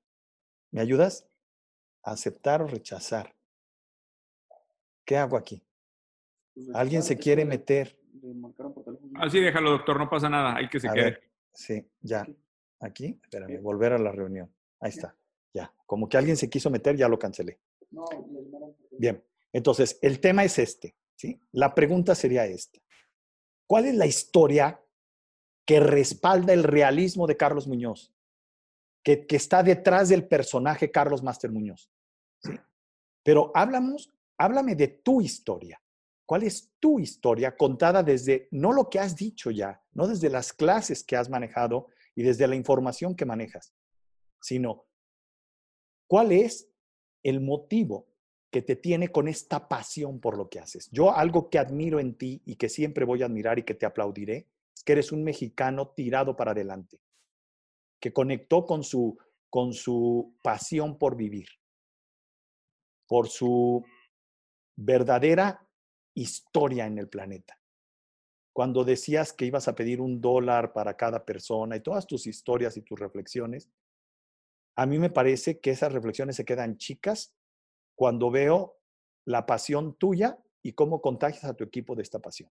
[0.71, 1.29] ¿Me ayudas?
[2.03, 3.37] ¿Aceptar o rechazar?
[5.05, 5.63] ¿Qué hago aquí?
[6.73, 8.02] ¿Alguien se quiere meter?
[9.17, 11.05] Así déjalo, doctor, no pasa nada, hay que se A quede.
[11.05, 12.27] ver, sí, ya.
[12.81, 14.53] Aquí, espérame, volver a la reunión.
[14.81, 15.17] Ahí está,
[15.55, 15.73] ya.
[15.87, 17.61] Como que alguien se quiso meter, ya lo cancelé.
[18.99, 19.23] Bien,
[19.53, 21.41] entonces, el tema es este, ¿sí?
[21.53, 22.81] La pregunta sería esta.
[23.67, 24.81] ¿Cuál es la historia
[25.65, 28.13] que respalda el realismo de Carlos Muñoz?
[29.05, 31.91] Que, que está detrás del personaje Carlos Master Muñoz.
[32.39, 32.53] ¿sí?
[33.25, 35.82] Pero háblamos, háblame de tu historia.
[36.33, 40.55] ¿Cuál es tu historia contada desde, no lo que has dicho ya, no desde las
[40.55, 43.75] clases que has manejado y desde la información que manejas,
[44.41, 44.87] sino
[46.07, 46.73] cuál es
[47.23, 48.09] el motivo
[48.51, 50.89] que te tiene con esta pasión por lo que haces?
[50.91, 53.85] Yo algo que admiro en ti y que siempre voy a admirar y que te
[53.85, 56.99] aplaudiré es que eres un mexicano tirado para adelante,
[58.01, 59.19] que conectó con su,
[59.51, 61.49] con su pasión por vivir,
[63.07, 63.85] por su
[64.77, 65.69] verdadera
[66.15, 67.59] historia en el planeta.
[68.53, 72.77] Cuando decías que ibas a pedir un dólar para cada persona y todas tus historias
[72.77, 73.71] y tus reflexiones,
[74.77, 77.35] a mí me parece que esas reflexiones se quedan chicas
[77.95, 78.79] cuando veo
[79.25, 82.51] la pasión tuya y cómo contagias a tu equipo de esta pasión.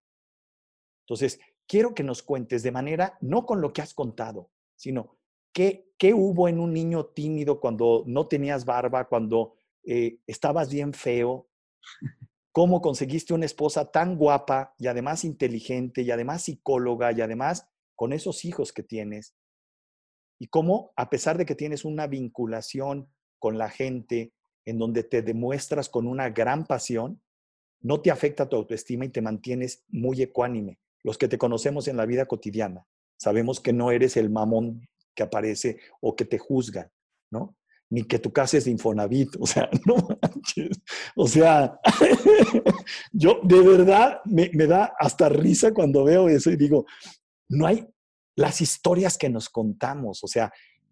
[1.05, 5.17] Entonces, quiero que nos cuentes de manera, no con lo que has contado, sino
[5.53, 10.93] qué, qué hubo en un niño tímido cuando no tenías barba, cuando eh, estabas bien
[10.93, 11.47] feo,
[12.51, 18.13] cómo conseguiste una esposa tan guapa y además inteligente y además psicóloga y además con
[18.13, 19.35] esos hijos que tienes.
[20.39, 23.09] Y cómo, a pesar de que tienes una vinculación
[23.39, 24.33] con la gente
[24.65, 27.21] en donde te demuestras con una gran pasión,
[27.79, 30.79] no te afecta tu autoestima y te mantienes muy ecuánime.
[31.03, 32.85] Los que te conocemos en la vida cotidiana,
[33.17, 36.91] sabemos que no eres el mamón que aparece o que te juzgan,
[37.31, 37.55] ¿no?
[37.91, 40.81] Ni que tu casa es de Infonavit, o sea, no manches.
[41.15, 41.79] O sea,
[43.11, 46.85] yo de verdad me, me, da hasta risa cuando veo eso y digo,
[47.49, 47.85] no hay
[48.35, 50.51] las historias que nos contamos, o sea,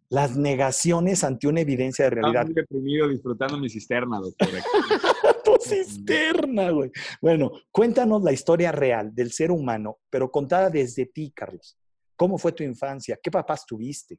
[0.09, 2.41] las negaciones ante una evidencia de realidad.
[2.41, 4.49] Estoy deprimido disfrutando mi cisterna, doctor.
[5.45, 6.91] tu cisterna, güey.
[7.21, 11.77] Bueno, cuéntanos la historia real del ser humano, pero contada desde ti, Carlos.
[12.15, 13.17] ¿Cómo fue tu infancia?
[13.21, 14.17] ¿Qué papás tuviste?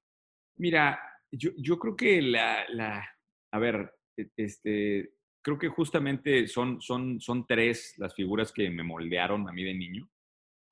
[0.57, 0.99] Mira,
[1.33, 3.09] yo, yo creo que la, la,
[3.53, 3.93] a ver,
[4.37, 9.65] este, creo que justamente son, son, son tres las figuras que me moldearon a mí
[9.65, 10.11] de niño.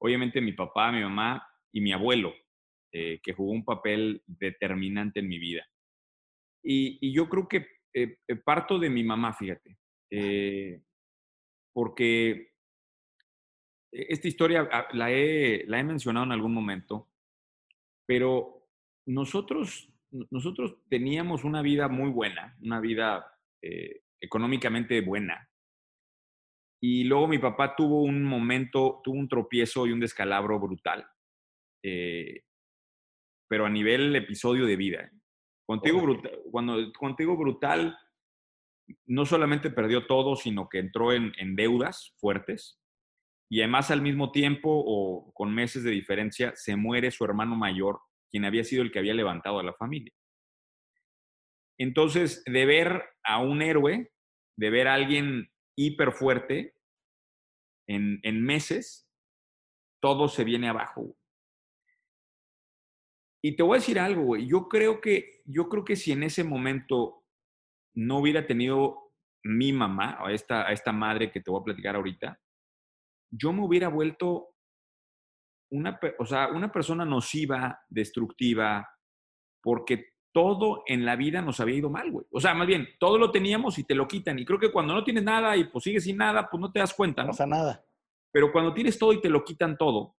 [0.01, 2.33] Obviamente mi papá, mi mamá y mi abuelo,
[2.93, 5.67] eh, que jugó un papel determinante en mi vida.
[6.63, 9.79] Y, y yo creo que eh, parto de mi mamá, fíjate,
[10.11, 10.83] eh,
[11.73, 12.53] porque
[13.91, 17.09] esta historia la he, la he mencionado en algún momento,
[18.07, 18.69] pero
[19.07, 19.91] nosotros
[20.31, 23.27] nosotros teníamos una vida muy buena, una vida
[23.63, 25.49] eh, económicamente buena.
[26.81, 31.07] Y luego mi papá tuvo un momento, tuvo un tropiezo y un descalabro brutal,
[31.83, 32.45] eh,
[33.49, 35.11] pero a nivel episodio de vida.
[35.67, 37.99] Contigo, brutal, cuando, contigo brutal,
[39.07, 42.81] no solamente perdió todo, sino que entró en, en deudas fuertes.
[43.51, 48.01] y además al mismo tiempo o con meses de diferencia se muere su hermano mayor,
[48.31, 50.13] quien había sido el que había levantado a la familia.
[51.79, 54.13] Entonces, de ver a un héroe,
[54.57, 56.75] de ver a alguien hiper fuerte,
[57.89, 59.09] en, en meses,
[60.01, 61.17] todo se viene abajo.
[63.43, 64.47] Y te voy a decir algo, güey.
[64.47, 67.25] Yo creo que, yo creo que si en ese momento
[67.95, 69.13] no hubiera tenido
[69.45, 72.41] mi mamá, o esta, a esta madre que te voy a platicar ahorita,
[73.31, 74.55] yo me hubiera vuelto
[75.71, 78.89] una, o sea, una persona nociva, destructiva,
[79.63, 82.27] porque todo en la vida nos había ido mal, güey.
[82.31, 84.39] O sea, más bien, todo lo teníamos y te lo quitan.
[84.39, 86.79] Y creo que cuando no tienes nada y pues sigues sin nada, pues no te
[86.79, 87.31] das cuenta, ¿no?
[87.31, 87.85] pasa nada.
[88.31, 90.17] Pero cuando tienes todo y te lo quitan todo,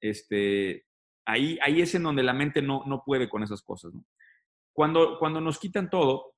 [0.00, 0.86] este,
[1.26, 4.04] ahí, ahí es en donde la mente no, no puede con esas cosas, ¿no?
[4.72, 6.34] Cuando, cuando nos quitan todo,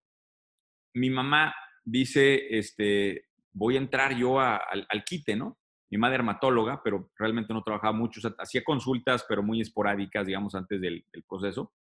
[0.94, 5.60] mi mamá dice, este, voy a entrar yo al, al quite, ¿no?
[5.90, 10.81] Mi madre dermatóloga, pero realmente no trabajaba mucho, hacía consultas, pero muy esporádicas, digamos, antes
[10.81, 11.72] del, proceso,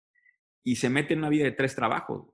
[0.65, 2.27] y se mete en una vida de tres trabajos.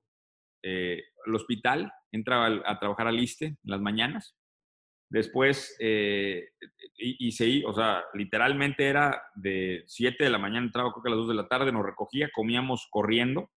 [0.62, 4.37] Eh, el hospital, entra a, trabajar al ISTE en las mañanas,
[5.10, 6.50] después, eh,
[6.96, 11.10] y, se, o sea, literalmente era de 7 de la mañana, entraba creo que a
[11.10, 13.50] las 2 de la tarde, nos recogía, comíamos corriendo,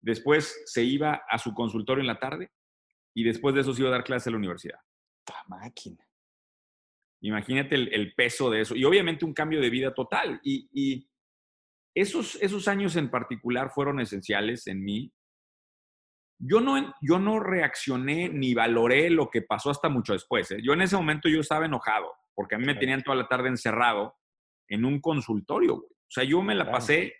[0.00, 2.50] después se iba a su consultorio en la tarde,
[3.14, 4.78] y después de eso se iba a dar clase a la universidad.
[5.28, 6.04] ¡La máquina!
[7.24, 8.76] Imagínate el, peso de eso.
[8.76, 10.40] Y obviamente un cambio de vida total.
[10.42, 11.08] Y,
[11.96, 15.12] esos, esos años en particular fueron esenciales en mí.
[16.38, 20.50] Yo no, yo no reaccioné ni valoré lo que pasó hasta mucho después.
[20.50, 20.58] ¿eh?
[20.62, 23.48] Yo en ese momento yo estaba enojado porque a mí me tenían toda la tarde
[23.48, 24.16] encerrado
[24.68, 25.76] en un consultorio.
[25.76, 27.14] O sea, yo me la pasé,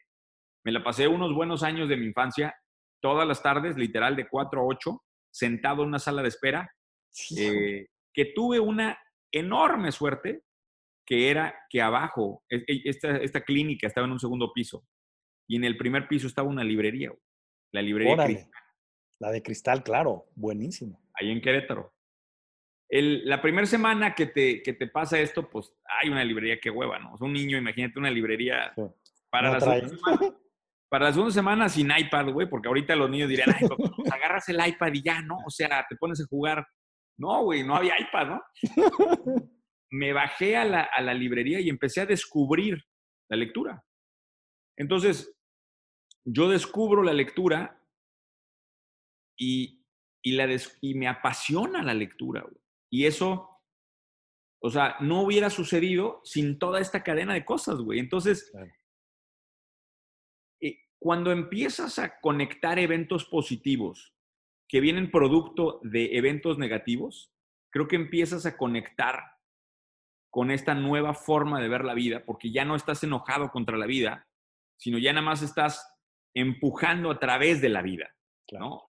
[0.64, 2.54] me la pasé unos buenos años de mi infancia,
[3.00, 6.70] todas las tardes, literal de 4 a 8, sentado en una sala de espera,
[7.38, 8.98] eh, que tuve una
[9.34, 10.42] enorme suerte
[11.06, 14.86] que era que abajo, e, e, esta, esta clínica estaba en un segundo piso
[15.46, 17.12] y en el primer piso estaba una librería,
[17.72, 18.48] la librería
[19.18, 21.02] La de cristal, claro, buenísimo.
[21.14, 21.92] Ahí en Querétaro.
[22.88, 26.70] El, la primera semana que te, que te pasa esto, pues hay una librería que
[26.70, 27.14] hueva, ¿no?
[27.20, 28.72] un niño, imagínate una librería
[29.30, 30.36] para, la segunda semana,
[30.88, 34.48] para la segunda semana sin iPad, güey, porque ahorita los niños dirían, ay, pues, agarras
[34.48, 35.38] el iPad y ya, ¿no?
[35.46, 36.66] O sea, te pones a jugar
[37.16, 38.42] no, güey, no había iPad, ¿no?
[39.90, 42.82] Me bajé a la, librería y empecé a descubrir
[43.30, 43.84] la lectura.
[44.76, 45.36] Entonces,
[46.24, 47.80] yo descubro la lectura
[49.38, 49.84] y,
[50.24, 50.48] la
[50.80, 52.42] y me apasiona la lectura.
[52.42, 52.56] Güey.
[52.90, 53.60] Y eso,
[54.60, 58.00] o sea, no hubiera sucedido sin toda esta cadena de cosas, güey.
[58.00, 58.52] Entonces,
[60.60, 64.13] eh, cuando empiezas a conectar eventos positivos
[64.74, 67.32] que vienen producto de eventos negativos,
[67.72, 69.20] creo que empiezas a conectar
[70.32, 73.86] con esta nueva forma de ver la vida, porque ya no estás enojado contra la
[73.86, 74.26] vida,
[74.76, 75.88] sino ya nada más estás
[76.34, 78.16] empujando a través de la vida,
[78.50, 78.90] ¿no?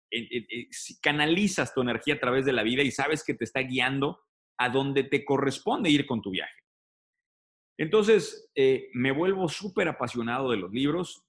[1.00, 4.20] Canalizas tu energía a través de la vida y sabes que te está guiando
[4.60, 6.60] a donde te corresponde ir con tu viaje.
[7.80, 11.27] Entonces, eh, me vuelvo súper apasionado de los libros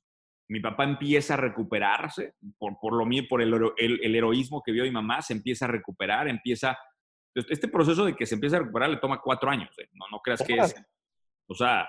[0.49, 4.85] mi papá empieza a recuperarse por, por lo mío, por el, el, heroísmo que vio
[4.85, 6.77] mi mamá, se empieza a recuperar, empieza...
[7.35, 9.89] Este proceso de que se empieza a recuperar le toma cuatro años, ¿eh?
[9.93, 10.75] no, no creas que es...
[11.47, 11.89] O sea,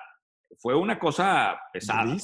[0.58, 2.16] fue una cosa pesada.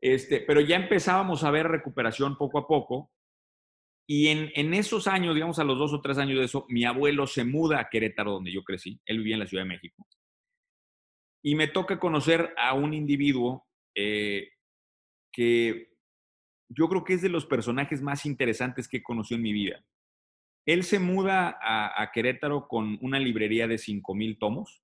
[0.00, 3.12] Este, pero ya empezábamos a ver recuperación poco a poco.
[4.06, 6.84] Y en, en, esos años, digamos a los dos o tres años de eso, mi
[6.84, 9.00] abuelo se muda a Querétaro, donde yo crecí.
[9.06, 10.06] Él vivía en la Ciudad de México.
[11.42, 14.51] Y me toca conocer a un individuo eh,
[15.32, 15.92] que
[16.68, 19.84] yo creo que es de los personajes más interesantes que he conocido en mi vida.
[20.66, 24.82] Él se muda a, Querétaro con una librería de 5 mil tomos,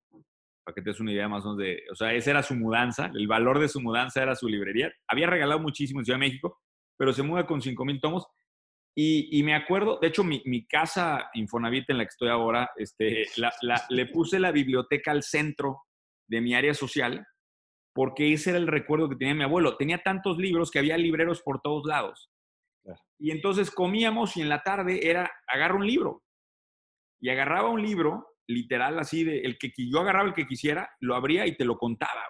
[0.63, 2.53] para que te des una idea más o menos de, o sea, esa era su
[2.55, 4.91] mudanza, el valor de su mudanza era su librería.
[5.07, 6.59] Había regalado muchísimo en Ciudad de México,
[6.97, 8.27] pero se muda con 5 mil tomos.
[9.01, 13.27] Y, me acuerdo, de hecho, mi, casa Infonavit en la que estoy ahora, este,
[13.89, 15.83] le puse la biblioteca al centro
[16.27, 17.25] de mi área social
[17.93, 19.77] porque ese era el recuerdo que tenía mi abuelo.
[19.77, 22.29] Tenía tantos libros que había libreros por todos lados.
[23.17, 26.23] Y entonces comíamos y en la tarde era, agarra un libro.
[27.19, 31.15] Y agarraba un libro, literal, así de, el que yo agarraba el que quisiera, lo
[31.15, 32.23] abría y te lo contaba.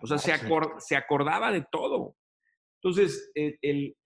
[0.00, 0.32] O sea, se,
[0.78, 2.16] se acordaba de todo.
[2.82, 3.96] Entonces, el,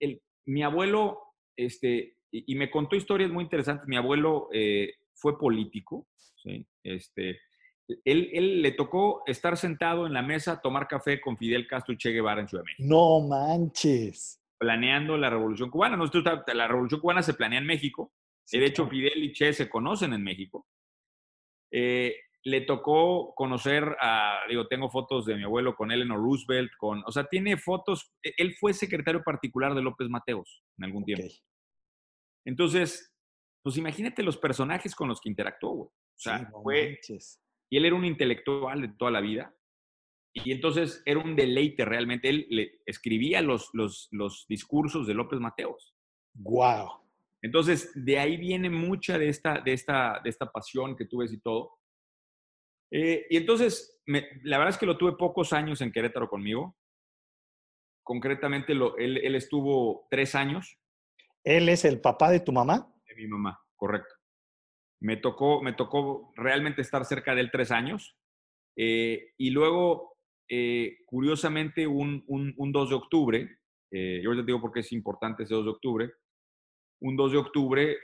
[0.45, 1.19] mi abuelo,
[1.55, 3.87] este, y, me contó historias muy interesantes.
[3.87, 6.65] Mi abuelo eh, fue político, ¿sí?
[6.83, 7.39] este,
[8.05, 12.11] él, le tocó estar sentado en la mesa, tomar café con Fidel Castro y Che
[12.11, 12.87] Guevara en Ciudad de México.
[12.87, 14.41] No manches.
[14.57, 15.97] Planeando la Revolución Cubana.
[16.53, 18.13] la Revolución Cubana se planea en México.
[18.51, 20.67] de hecho, Fidel y Che se conocen en México.
[21.71, 27.03] Eh, le tocó conocer a, digo, tengo fotos de mi abuelo con Eleanor Roosevelt, con,
[27.05, 31.27] o sea, tiene fotos, e, él fue secretario particular de López Mateos en algún tiempo.
[32.45, 33.13] Entonces,
[33.61, 35.89] pues imagínate los personajes con los que interactuó, güey.
[35.89, 36.99] O sea, fue,
[37.71, 39.55] y él era un intelectual de toda la vida.
[40.33, 42.29] Y entonces era un deleite realmente.
[42.29, 45.95] Él le escribía los, los, los discursos de López Mateos.
[46.33, 47.01] ¡Wow!
[47.41, 51.31] Entonces, de ahí viene mucha de esta, de esta, de esta pasión que tú ves
[51.31, 51.79] y todo.
[52.91, 56.77] Eh, y entonces, la verdad es que lo tuve pocos años en Querétaro conmigo.
[58.03, 60.77] Concretamente, lo, él, él, estuvo tres años.
[61.45, 62.93] ¿Él es el papá de tu mamá?
[63.07, 64.13] De mi mamá, correcto.
[65.01, 68.15] Me tocó, me tocó realmente estar cerca de él tres años.
[68.77, 73.57] Eh, y luego, eh, curiosamente, un, un, un, 2 de octubre,
[73.91, 76.11] yo les digo por qué es importante ese 2 de octubre,
[77.01, 77.97] un 2 de octubre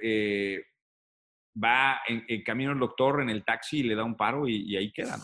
[1.63, 4.91] va en, camino el doctor en el taxi y le da un paro y, ahí
[4.91, 5.17] queda,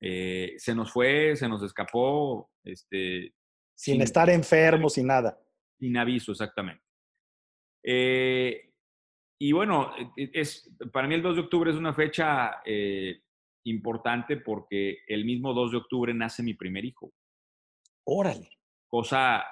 [0.00, 2.50] eh, se nos fue, se nos escapó.
[2.62, 3.34] Este,
[3.74, 5.38] sin, estar enfermo, sin nada.
[5.78, 6.82] Sin aviso, exactamente.
[7.82, 8.72] Eh,
[9.38, 13.22] y bueno, e, e, es, para mí el 2 de octubre es una fecha eh,
[13.64, 17.12] importante porque el mismo 2 de octubre nace mi primer hijo.
[18.04, 18.50] Órale.
[18.88, 19.44] Cosa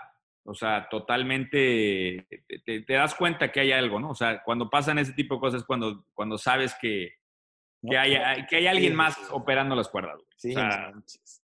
[0.46, 2.26] o sea, totalmente
[2.66, 4.10] te, das cuenta que hay algo, ¿no?
[4.10, 7.14] O sea, cuando pasan ese tipo de cosas, cuando, cuando sabes que,
[7.80, 10.20] que, hay, que hay alguien más operando las cuerdas.
[10.36, 10.54] Sí,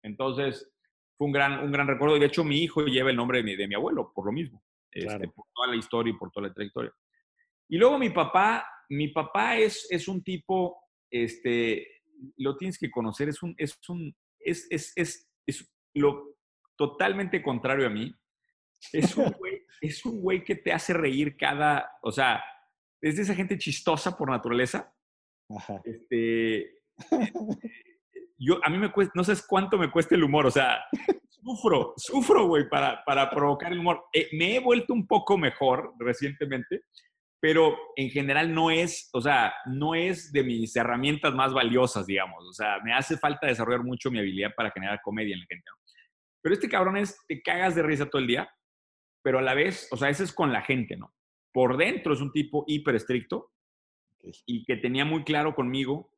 [0.02, 0.70] entonces,
[1.18, 2.16] fue un gran, un gran recuerdo.
[2.16, 4.30] Y de hecho, mi hijo lleva el nombre de mi, de mi abuelo, por lo
[4.30, 4.62] mismo,
[4.92, 6.92] este, por toda la historia y por toda la trayectoria.
[7.68, 10.76] Y luego mi papá, mi papá es, es un tipo,
[11.10, 11.86] este,
[12.36, 16.36] lo tienes que conocer, es un, es un, es, es, es, es lo
[16.76, 18.12] totalmente contrario a mí
[18.92, 22.42] es un, güey, es un güey que te hace reír cada, o sea,
[23.00, 24.92] es de esa gente chistosa por naturaleza.
[25.48, 25.80] Ajá.
[25.84, 26.80] Este,
[28.38, 30.84] yo, a mí me cuesta, no sé cuánto me cuesta el humor, o sea,
[31.28, 34.04] sufro, sufro, güey, para, para provocar el humor.
[34.12, 36.82] Eh, me he vuelto un poco mejor recientemente,
[37.40, 42.44] pero en general no es, o sea, no es de mis herramientas más valiosas, digamos.
[42.48, 45.70] O sea, me hace falta desarrollar mucho mi habilidad para generar comedia en la gente.
[46.42, 48.48] Pero este cabrón es, te cagas de risa todo el día
[49.26, 51.12] pero a la vez, o sea, ese es con la gente, ¿no?
[51.52, 53.50] Por dentro es un tipo hiper estricto
[54.46, 56.12] y que tenía muy claro conmigo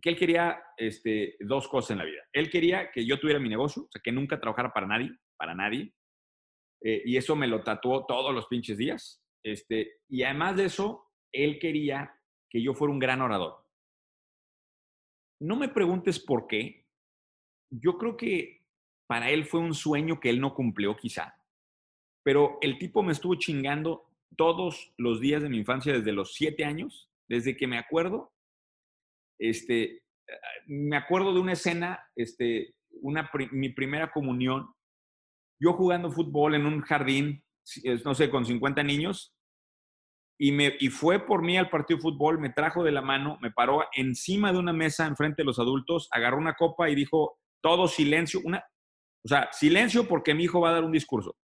[0.00, 2.22] que él quería este, dos cosas en la vida.
[2.32, 5.54] Él quería que yo tuviera mi negocio, o sea, que nunca trabajara para nadie, para
[5.54, 5.94] nadie.
[6.80, 9.21] Eh, y eso me lo tatuó todos los pinches días.
[9.42, 12.14] Este, y además de eso, él quería
[12.48, 13.64] que yo fuera un gran orador.
[15.40, 16.86] No me preguntes por qué.
[17.70, 18.62] Yo creo que
[19.06, 21.34] para él fue un sueño que él no cumplió quizá.
[22.22, 26.64] Pero el tipo me estuvo chingando todos los días de mi infancia desde los siete
[26.64, 28.32] años, desde que me acuerdo.
[29.38, 30.02] Este,
[30.66, 34.72] me acuerdo de una escena, este, una, mi primera comunión,
[35.60, 37.41] yo jugando fútbol en un jardín,
[38.04, 39.34] no sé, con 50 niños,
[40.38, 43.38] y, me, y fue por mí al partido de fútbol, me trajo de la mano,
[43.40, 47.38] me paró encima de una mesa enfrente de los adultos, agarró una copa y dijo,
[47.62, 48.64] todo silencio, una,
[49.24, 51.36] o sea, silencio porque mi hijo va a dar un discurso.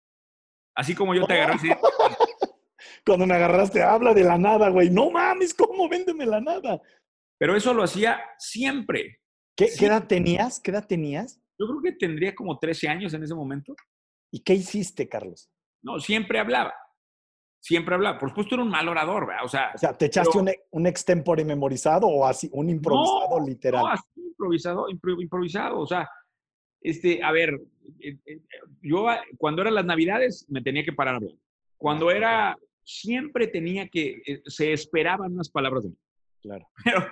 [0.74, 1.58] Así como yo te agarré.
[3.04, 4.90] Cuando me agarraste, habla de la nada, güey.
[4.90, 6.80] No mames, ¿cómo véndeme la nada?
[7.38, 9.20] Pero eso lo hacía siempre.
[9.56, 10.60] ¿Qué, edad tenías?
[10.60, 11.40] ¿Qué edad tenías?
[11.58, 13.74] Yo creo que tendría como 13 años en ese momento.
[14.32, 15.50] ¿Y qué hiciste, Carlos?
[15.86, 16.74] No, siempre hablaba.
[17.60, 18.18] Siempre hablaba.
[18.18, 19.44] Por supuesto, era un mal orador, ¿verdad?
[19.44, 23.82] O sea, o sea ¿te echaste un, un, extempore memorizado o así, un improvisado literal?
[23.82, 25.78] No, así, improvisado, improvisado.
[25.78, 26.08] O sea,
[26.80, 27.54] este, a ver,
[28.00, 28.40] eh, eh,
[28.82, 29.06] yo
[29.38, 31.34] cuando eran las navidades me tenía que parar a hablar.
[31.76, 35.96] Cuando era, siempre tenía que, eh, se esperaban unas palabras de mí.
[36.42, 36.66] Claro.
[36.84, 37.06] Pero,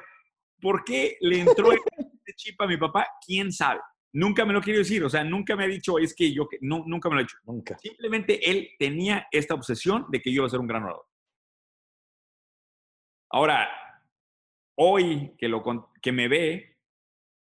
[0.61, 3.07] ¿por qué le entró este chip a mi papá?
[3.25, 3.81] ¿Quién sabe?
[4.15, 6.85] Nunca me lo quiero decir, o sea, nunca me ha dicho, es que yo, no,
[6.87, 7.37] nunca me lo ha dicho.
[7.45, 7.77] Nunca.
[7.79, 11.05] Simplemente él tenía esta obsesión de que yo iba a ser un gran orador.
[13.31, 13.69] Ahora,
[14.77, 15.65] hoy que, lo,
[16.01, 16.77] que me ve,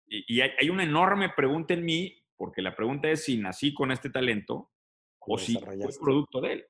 [0.08, 4.10] y, hay, una enorme pregunta en mí, porque la pregunta es si nací con este
[4.10, 4.72] talento
[5.20, 6.66] o si fue producto de él.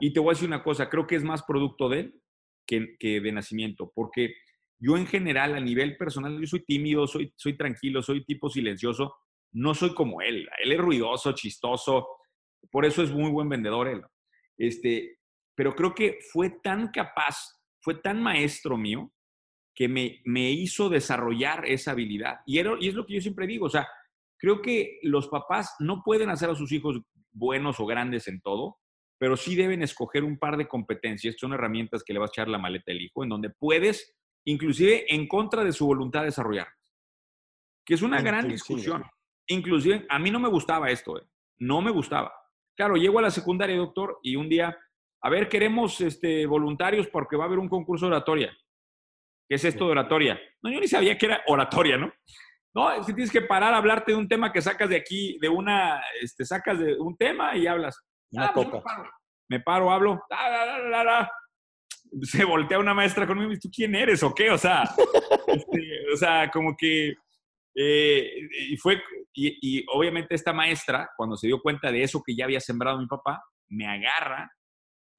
[0.00, 2.22] Y te voy a decir una cosa, creo que es más producto de él
[2.66, 4.34] que, que, de nacimiento, porque
[4.80, 9.14] yo en general, a nivel personal, yo soy tímido, soy, soy tranquilo, soy tipo silencioso,
[9.52, 10.48] no soy como él.
[10.62, 12.08] Él es ruidoso, chistoso,
[12.70, 14.02] por eso es muy buen vendedor él.
[14.56, 15.18] Este,
[15.54, 17.36] pero creo que fue tan capaz,
[17.80, 19.12] fue tan maestro mío,
[19.74, 22.40] que me, me hizo desarrollar esa habilidad.
[22.46, 23.86] Y, era, y es lo que yo siempre digo, o sea,
[24.36, 27.00] creo que los papás no pueden hacer a sus hijos
[27.32, 28.78] buenos o grandes en todo,
[29.18, 32.48] pero sí deben escoger un par de competencias, son herramientas que le va a echar
[32.48, 36.68] la maleta el hijo, en donde puedes inclusive en contra de su voluntad de desarrollar.
[37.84, 39.04] Que es una gran discusión.
[39.48, 41.26] Inclusive, a mí no me gustaba esto, ¿eh?
[41.58, 42.32] no me gustaba.
[42.76, 44.78] Claro, llego a la secundaria, doctor, y un día,
[45.22, 48.56] a ver, queremos este, voluntarios porque va a haber un concurso de oratoria.
[49.48, 50.40] ¿Qué es esto de oratoria?
[50.62, 52.12] No, yo ni sabía que era oratoria, ¿no?
[52.74, 55.38] No, es que tienes que parar a hablarte de un tema que sacas de aquí,
[55.40, 57.98] de una, este, sacas de un tema y hablas.
[58.36, 58.68] Ah, pues
[59.48, 60.22] me, paro, hablo.
[62.22, 64.82] Se voltea una maestra conmigo y tú quién eres o qué, o sea,
[65.46, 67.14] este, o sea, como que
[67.80, 69.00] eh, y fue
[69.32, 73.06] y, obviamente esta maestra cuando se dio cuenta de eso que ya había sembrado mi
[73.06, 74.50] papá me agarra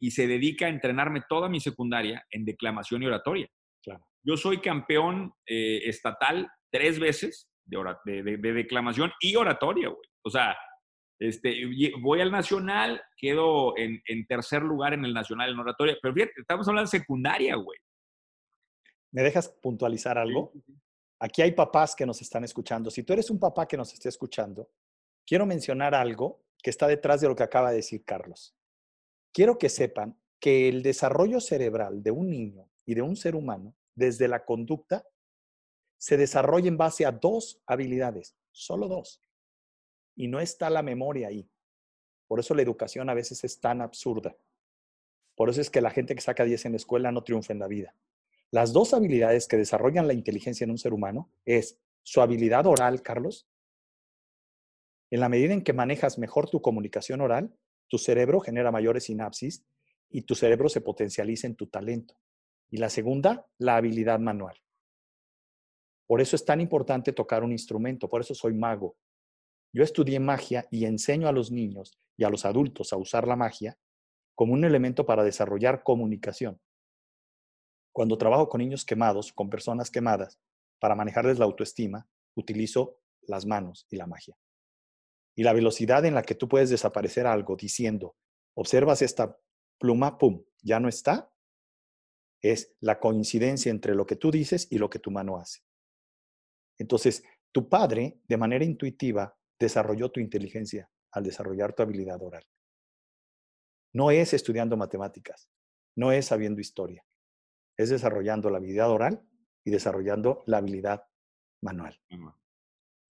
[0.01, 3.47] y se dedica a entrenarme toda mi secundaria en declamación y oratoria.
[3.81, 4.05] Claro.
[4.23, 10.09] Yo soy campeón eh, estatal tres veces de, de, declamación y oratoria, güey.
[10.23, 10.57] O sea,
[11.19, 11.65] este,
[12.01, 15.97] voy al nacional, quedo en, tercer lugar en el nacional en oratoria.
[16.01, 17.79] Pero fíjate, estamos hablando de secundaria, güey.
[19.11, 20.51] ¿Me dejas puntualizar algo?
[21.19, 22.89] Aquí hay papás que nos están escuchando.
[22.89, 24.69] Si tú eres un papá que nos esté escuchando,
[25.25, 28.55] quiero mencionar algo que está detrás de lo que acaba de decir Carlos.
[29.33, 33.75] Quiero que sepan que el desarrollo cerebral de un niño y de un ser humano,
[33.95, 35.05] desde la conducta
[35.97, 39.21] se desarrolla en base a dos habilidades, solo dos.
[40.15, 41.49] Y no está la memoria ahí.
[42.27, 44.35] Por eso la educación a veces es tan absurda.
[45.35, 47.59] Por eso es que la gente que saca 10 en la escuela no triunfa en
[47.59, 47.95] la vida.
[48.51, 53.01] Las dos habilidades que desarrollan la inteligencia en un ser humano es su habilidad oral,
[53.03, 53.47] Carlos.
[55.11, 57.55] En la medida en que manejas mejor tu comunicación oral,
[57.87, 59.65] tu cerebro genera mayores sinapsis
[60.09, 62.19] y tu cerebro se potencializa en tu talento.
[62.71, 64.57] Y la segunda, la habilidad manual.
[66.07, 68.97] Por eso es tan importante tocar un instrumento, por eso soy mago.
[69.71, 73.35] Yo estudié magia y enseño a los niños y a los adultos a usar la
[73.35, 73.77] magia
[74.33, 76.59] como un elemento para desarrollar comunicación.
[77.91, 80.39] Cuando trabajo con niños quemados, con personas quemadas,
[80.79, 84.37] para manejarles la autoestima, utilizo las manos y la magia.
[85.35, 88.15] Y la velocidad en la que tú puedes desaparecer algo diciendo,
[88.55, 89.37] observas esta
[89.77, 91.31] pluma, pum, ya no está,
[92.41, 95.61] es la coincidencia entre lo que tú dices y lo que tu mano hace.
[96.77, 102.45] Entonces, tu padre, de manera intuitiva, desarrolló tu inteligencia al desarrollar tu habilidad oral.
[103.93, 105.49] No es estudiando matemáticas,
[105.95, 107.03] no es sabiendo historia,
[107.79, 109.25] es desarrollando la habilidad oral
[109.63, 111.05] y desarrollando la habilidad
[111.61, 111.97] manual.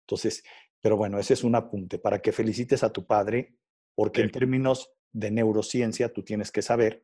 [0.08, 0.42] Entonces,
[0.80, 3.58] pero bueno, ese es un apunte para que felicites a tu padre,
[3.94, 7.04] porque en términos de neurociencia tú tienes que saber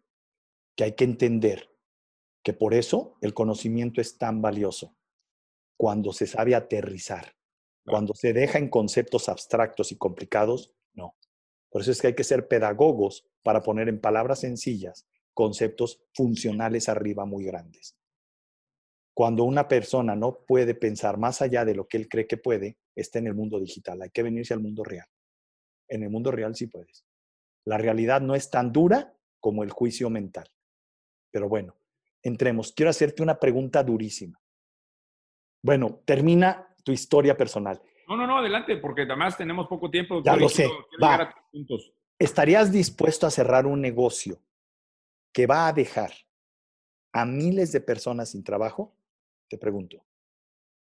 [0.74, 1.70] que hay que entender
[2.43, 4.95] que por eso el conocimiento es tan valioso
[5.78, 7.36] cuando se sabe aterrizar.
[7.84, 11.18] Cuando se deja en conceptos abstractos y complicados, no.
[11.70, 15.09] Por eso es que hay que ser pedagogos para poner en palabras sencillas
[15.40, 17.98] conceptos funcionales arriba muy grandes.
[19.14, 22.78] Cuando una persona no puede pensar más allá de lo que él cree que puede,
[22.94, 24.02] está en el mundo digital.
[24.02, 25.08] Hay que venirse al mundo real.
[25.88, 27.06] En el mundo real sí puedes.
[27.64, 30.52] La realidad no es tan dura como el juicio mental.
[31.32, 31.78] Pero bueno,
[32.22, 32.74] entremos.
[32.74, 34.38] Quiero hacerte una pregunta durísima.
[35.64, 37.82] Bueno, termina tu historia personal.
[38.10, 40.22] No, no, no, adelante, porque además tenemos poco tiempo.
[40.22, 40.68] Ya lo sé.
[41.02, 41.34] va.
[42.20, 44.42] ¿Estarías dispuesto a cerrar un negocio
[45.34, 46.11] que va a dejar
[47.13, 48.95] a miles de personas sin trabajo?
[49.47, 50.03] Te pregunto.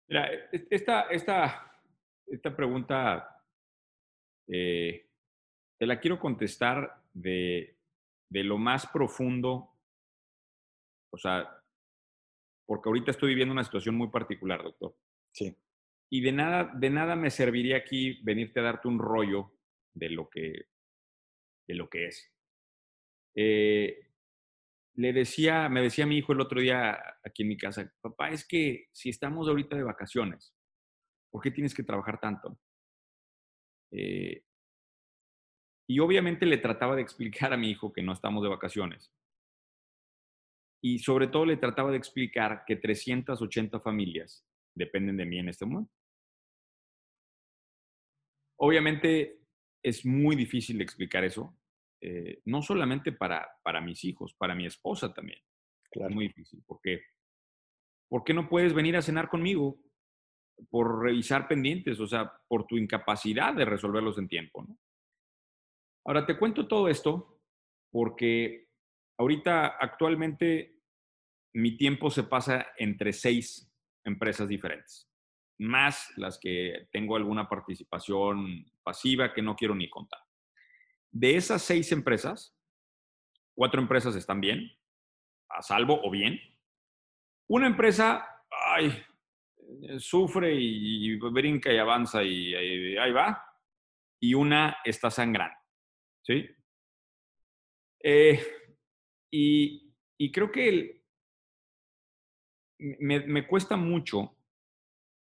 [0.07, 1.71] Mira, e, esta, esta,
[2.27, 3.43] esta pregunta
[4.47, 5.07] eh,
[5.77, 7.77] te la quiero contestar de,
[8.29, 9.73] de lo más profundo,
[11.11, 11.63] o sea,
[12.65, 14.95] porque ahorita estoy viviendo una situación muy particular, doctor.
[15.31, 15.55] Sí.
[16.09, 19.53] Y de nada, de nada me serviría aquí venirte a darte un rollo
[19.93, 20.67] de lo que,
[21.67, 22.31] de lo que es.
[23.35, 24.06] Eh,
[24.97, 28.45] le decía, me decía mi hijo el otro día aquí en mi casa, papá, es
[28.47, 30.55] que si estamos ahorita de vacaciones,
[31.31, 32.59] ¿por qué tienes que trabajar tanto?
[33.91, 34.43] Eh,
[35.87, 39.13] y obviamente le trataba de explicar a mi hijo que no estamos de vacaciones,
[40.81, 44.45] y sobre todo le trataba de explicar que 380 familias
[44.75, 45.93] dependen de mí en este momento.
[48.59, 49.41] Obviamente
[49.83, 51.55] es muy difícil de explicar eso,
[52.01, 55.39] eh, no solamente para, para mis hijos, para mi esposa también.
[55.91, 57.01] Es muy difícil, porque
[58.09, 59.79] ¿por qué no puedes venir a cenar conmigo
[60.69, 61.99] por revisar pendientes?
[61.99, 64.63] O sea, por tu incapacidad de resolverlos en tiempo.
[64.63, 64.77] ¿no?
[66.05, 67.41] Ahora, te cuento todo esto
[67.91, 68.67] porque
[69.17, 70.79] ahorita actualmente
[71.53, 73.71] mi tiempo se pasa entre seis
[74.03, 75.09] empresas diferentes,
[75.59, 80.19] más las que tengo alguna participación pasiva que no quiero ni contar.
[81.11, 82.55] De esas seis empresas,
[83.55, 84.71] cuatro empresas están bien,
[85.49, 86.39] a salvo o bien,
[87.49, 88.91] Una empresa, ay,
[89.99, 92.53] sufre y, brinca y avanza y,
[92.97, 93.43] ahí va.
[94.19, 95.55] Y una está sangrando.
[96.23, 96.45] ¿Sí?
[98.03, 98.39] Eh,
[99.31, 101.01] y, y, creo que
[102.79, 104.35] me, me, cuesta mucho,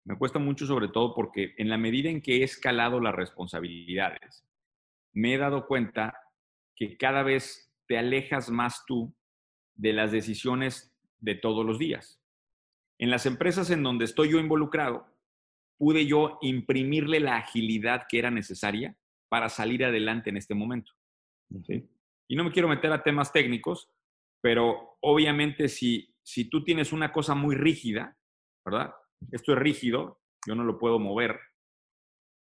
[0.04, 4.44] me cuesta mucho sobre todo porque en la medida en que he escalado las responsabilidades,
[5.16, 6.14] me he dado cuenta
[6.76, 9.16] que cada vez te alejas más tú
[9.74, 12.20] de las decisiones de todos los días.
[12.98, 15.06] En las empresas en donde estoy yo involucrado,
[15.78, 18.94] pude yo imprimirle la agilidad que era necesaria
[19.30, 20.92] para salir adelante en este momento.
[22.28, 23.90] Y no me quiero meter a temas técnicos,
[24.42, 28.18] pero obviamente si, si tú tienes una cosa muy rígida,
[28.66, 28.94] ¿verdad?
[29.32, 31.40] Esto es rígido, yo no lo puedo mover,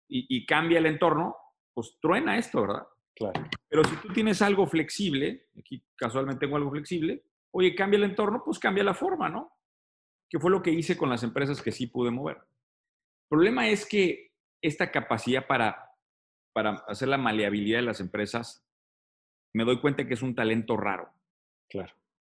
[0.09, 1.37] y, y cambia el entorno,
[1.75, 2.87] pues truena esto, ¿verdad?
[3.15, 3.45] Claro.
[3.69, 8.43] Pero si tú tienes algo flexible, aquí casualmente tengo algo flexible, oye, cambia el entorno,
[8.45, 9.53] pues cambia la forma, ¿no?
[10.29, 12.37] Que fue lo que hice con las empresas que sí pude mover.
[12.37, 15.91] El problema es que esta capacidad para,
[16.53, 18.67] para hacer la maleabilidad de las empresas,
[19.55, 21.13] me doy cuenta que es un talento raro.
[21.69, 21.93] Claro.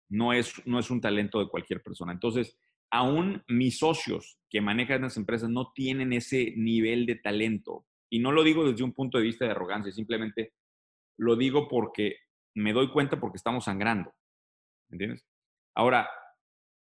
[0.09, 2.13] No es, no es un talento de cualquier persona.
[2.13, 2.59] Entonces,
[2.91, 7.87] aún mis socios que manejan las empresas no tienen ese nivel de talento.
[8.17, 10.55] Y no lo digo desde un punto de vista de arrogancia, simplemente
[11.19, 12.17] lo digo porque
[12.55, 14.11] me doy cuenta porque estamos sangrando.
[14.91, 15.27] ¿Entiendes?
[15.75, 16.09] Ahora,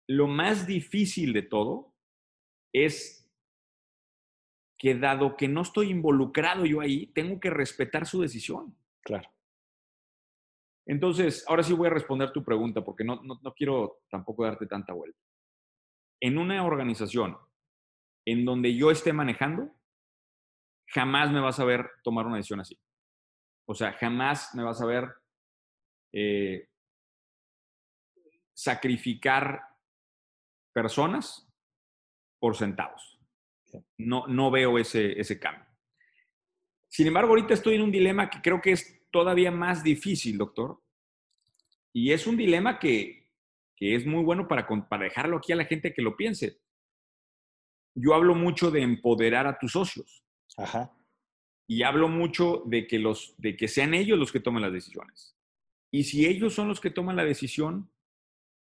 [0.08, 1.94] lo más difícil de todo
[2.74, 3.30] es
[4.80, 8.74] que dado que no estoy involucrado yo ahí, tengo que respetar su decisión.
[9.04, 9.30] Claro.
[10.88, 14.68] Entonces, ahora sí voy a responder tu pregunta porque no, no, no quiero tampoco darte
[14.68, 15.20] tanta vuelta.
[16.22, 17.36] En una organización
[18.26, 19.76] en donde yo esté manejando,
[20.88, 22.80] jamás me vas a ver tomar una decisión así.
[23.66, 25.12] O sea, jamás me vas a ver
[26.14, 26.70] eh,
[28.54, 29.62] sacrificar
[30.74, 31.48] personas
[32.40, 33.20] por centavos.
[33.98, 35.66] No, no veo ese, ese cambio.
[36.88, 40.82] Sin embargo, ahorita estoy en un dilema que creo que es todavía más difícil, doctor.
[41.92, 43.30] Y es un dilema que,
[43.76, 46.60] que es muy bueno para, para dejarlo aquí a la gente que lo piense.
[47.96, 50.25] Yo hablo mucho de empoderar a tus socios.
[50.58, 50.92] Ajá.
[51.68, 55.36] Y hablo mucho de que, los, de que sean ellos los que tomen las decisiones.
[55.92, 57.90] Y si ellos son los que toman la decisión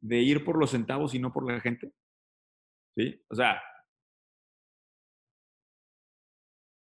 [0.01, 1.93] de ir por los centavos y no por la gente,
[2.97, 3.23] ¿sí?
[3.29, 3.63] O sea,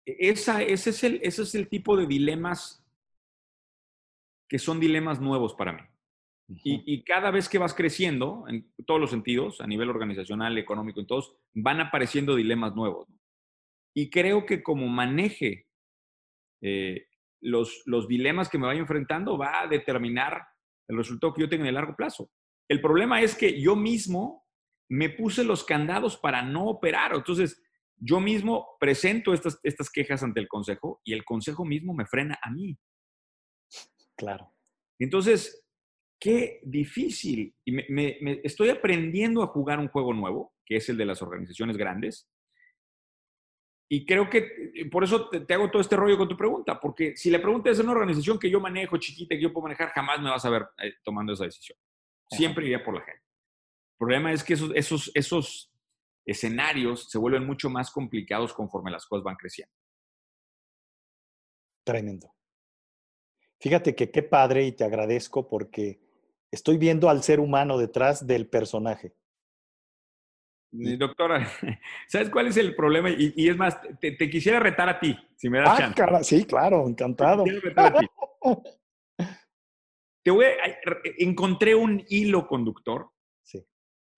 [0.06, 2.84] e-, esa, ese, es el, ese es el tipo de dilemas
[4.48, 5.82] que son dilemas nuevos para mí.
[6.64, 10.98] Y, y, cada vez que vas creciendo, en todos los sentidos, a nivel organizacional, económico,
[10.98, 13.06] en todos, van apareciendo dilemas nuevos.
[13.94, 15.66] Y creo que como maneje
[16.62, 17.06] eh,
[17.40, 20.42] los, los dilemas que me vaya enfrentando va a determinar
[20.88, 22.30] el resultado que yo tenga en el largo plazo.
[22.68, 24.46] El problema es que yo mismo
[24.88, 27.14] me puse los candados para no operar.
[27.14, 27.62] Entonces,
[27.96, 32.38] yo mismo presento estas, estas quejas ante el consejo y el consejo mismo me frena
[32.42, 32.76] a mí.
[34.16, 34.54] Claro.
[34.98, 35.64] Entonces,
[36.18, 37.54] qué difícil.
[37.64, 41.22] Y me, me, estoy aprendiendo a jugar un juego nuevo, que es el de las
[41.22, 42.28] organizaciones grandes,
[43.92, 47.16] y creo que eh, por eso te, hago todo este rollo con tu pregunta, porque
[47.16, 50.20] si la pregunta es una organización que yo manejo, chiquita, que yo puedo manejar, jamás
[50.20, 51.76] me vas a ver eh, tomando esa decisión.
[52.30, 53.18] Siempre iría por la gente.
[53.18, 55.72] El problema es que esos, esos, esos
[56.24, 59.74] escenarios se vuelven mucho más complicados conforme las cosas van creciendo.
[61.84, 62.32] Tremendo.
[63.58, 66.00] Fíjate que qué padre y te agradezco porque
[66.52, 69.16] estoy viendo al ser humano detrás del personaje.
[70.72, 71.48] Doctora,
[72.08, 73.10] ¿sabes cuál es el problema?
[73.10, 76.24] Y, es más, te, quisiera retar a ti, si me das ah, chance.
[76.24, 77.44] sí, claro, encantado.
[80.22, 80.46] Te, voy
[81.18, 83.10] encontré un hilo conductor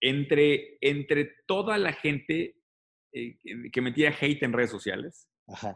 [0.03, 2.57] entre, entre toda la gente
[3.13, 3.39] eh,
[3.73, 5.29] que metía hate en redes sociales.
[5.47, 5.75] Ajá.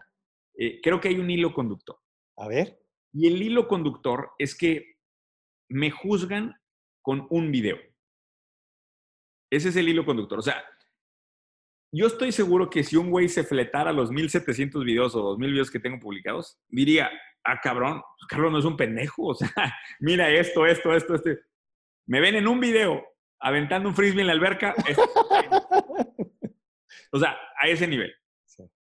[0.58, 1.98] Eh, creo que hay un hilo conductor.
[2.36, 2.82] A ver.
[3.12, 4.96] Y el hilo conductor es que
[5.68, 6.54] me juzgan
[7.02, 7.78] con un video.
[9.50, 10.38] Ese es el hilo conductor.
[10.38, 10.64] O sea,
[11.92, 15.70] yo estoy seguro que si un güey se fletara los 1700 videos o 2000 videos
[15.70, 17.10] que tengo publicados, diría,
[17.44, 19.28] ah, cabrón, pues, Carlos no es un pendejo.
[19.28, 19.50] O sea,
[20.00, 21.40] mira esto, esto, esto, este.
[22.06, 23.04] Me ven en un video
[23.40, 24.74] aventando un frisbee en la alberca.
[27.12, 28.14] o sea, a ese nivel.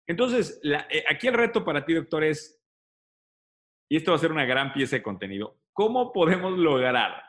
[0.06, 2.62] Entonces, eh, aquí el reto para ti, doctor, es,
[3.90, 7.24] y esto va a ser una gran pieza de contenido, ¿cómo podemos lograr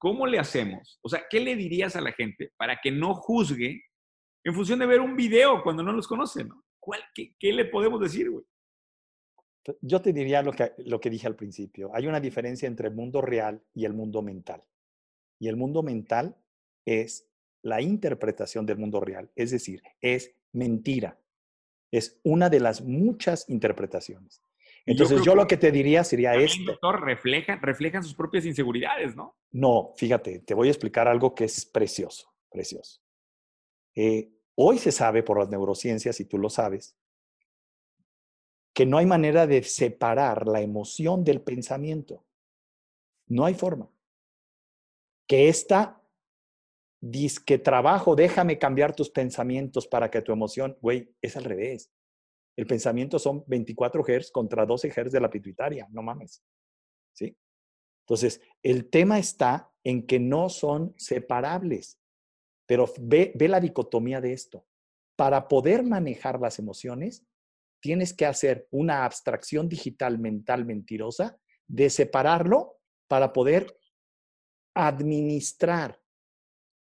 [0.00, 0.98] ¿Cómo le hacemos?
[1.02, 3.82] O sea, ¿qué le dirías a la gente para que no juzgue
[4.42, 6.42] en función de ver un video cuando no los conoce?
[6.42, 6.64] ¿no?
[7.14, 8.46] qué, le podemos decir, güey?
[9.82, 11.90] Yo te diría lo que, lo que dije al principio.
[11.94, 14.64] Hay una diferencia entre el mundo real y el mundo mental.
[15.38, 16.34] Y el mundo mental
[16.86, 17.28] es
[17.60, 21.20] la interpretación del mundo real, es decir, es mentira.
[21.92, 24.42] Es una de las muchas interpretaciones.
[24.86, 26.64] Entonces yo, lo que te diría sería esto.
[26.64, 29.36] Doctor, reflejan, reflejan sus propias inseguridades, ¿no?
[29.52, 33.00] No, fíjate, te voy a explicar algo que es precioso, precioso.
[33.94, 36.96] Eh, hoy se sabe por las neurociencias, y tú lo sabes,
[38.72, 42.24] que no hay manera de separar la emoción del pensamiento.
[43.26, 43.90] No hay forma.
[45.26, 46.02] Que esta
[47.00, 51.90] disque trabajo, déjame cambiar tus pensamientos para que tu emoción, güey, es al revés.
[52.60, 56.44] El pensamiento son 24 Hz contra 12 Hz de la pituitaria, no mames.
[57.14, 57.34] ¿Sí?
[58.02, 61.98] Entonces, el tema está en que no son separables.
[62.66, 64.66] Pero ve, ve la dicotomía de esto.
[65.16, 67.26] Para poder manejar las emociones,
[67.80, 72.76] tienes que hacer una abstracción digital mental mentirosa de separarlo
[73.08, 73.74] para poder
[74.74, 75.98] administrar.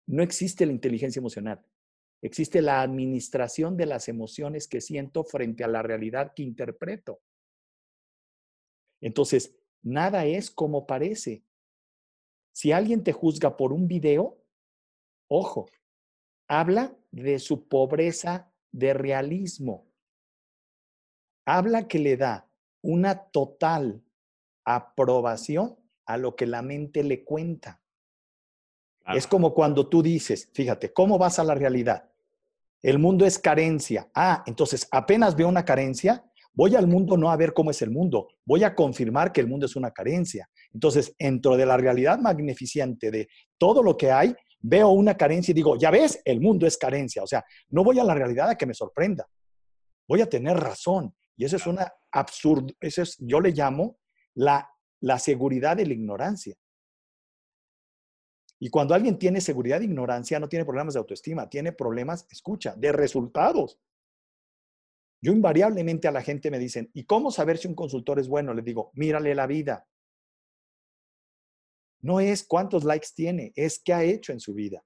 [0.08, 1.64] No existe la inteligencia emocional.
[2.22, 7.20] Existe la administración de las emociones que siento frente a la realidad que interpreto.
[9.00, 11.42] Entonces, nada es como parece.
[12.52, 14.38] Si alguien te juzga por un video,
[15.28, 15.70] ojo,
[16.46, 19.86] habla de su pobreza de realismo.
[21.46, 22.50] Habla que le da
[22.82, 24.02] una total
[24.64, 27.80] aprobación a lo que la mente le cuenta.
[29.14, 32.09] Es como cuando tú dices, fíjate, ¿cómo vas a la realidad?
[32.82, 34.08] El mundo es carencia.
[34.14, 37.90] Ah, entonces apenas veo una carencia, voy al mundo no a ver cómo es el
[37.90, 40.48] mundo, voy a confirmar que el mundo es una carencia.
[40.72, 43.28] Entonces, dentro de la realidad magnificente de
[43.58, 47.22] todo lo que hay, veo una carencia y digo, ya ves, el mundo es carencia.
[47.22, 49.26] O sea, no voy a la realidad a que me sorprenda.
[50.06, 51.14] Voy a tener razón.
[51.36, 53.98] Y eso es una absurdo, eso es, yo le llamo
[54.34, 54.68] la,
[55.00, 56.54] la seguridad de la ignorancia.
[58.62, 62.74] Y cuando alguien tiene seguridad de ignorancia, no tiene problemas de autoestima, tiene problemas, escucha,
[62.76, 63.80] de resultados.
[65.22, 68.52] Yo invariablemente a la gente me dicen, ¿y cómo saber si un consultor es bueno?
[68.52, 69.86] Le digo, mírale la vida.
[72.02, 74.84] No es cuántos likes tiene, es qué ha hecho en su vida.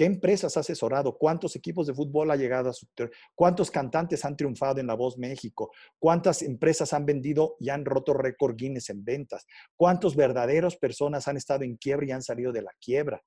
[0.00, 1.18] ¿Qué empresas ha asesorado?
[1.18, 2.86] ¿Cuántos equipos de fútbol ha llegado a su...
[3.34, 5.72] ¿Cuántos cantantes han triunfado en La Voz México?
[5.98, 9.46] ¿Cuántas empresas han vendido y han roto récord Guinness en ventas?
[9.76, 13.22] ¿Cuántos verdaderos personas han estado en quiebra y han salido de la quiebra?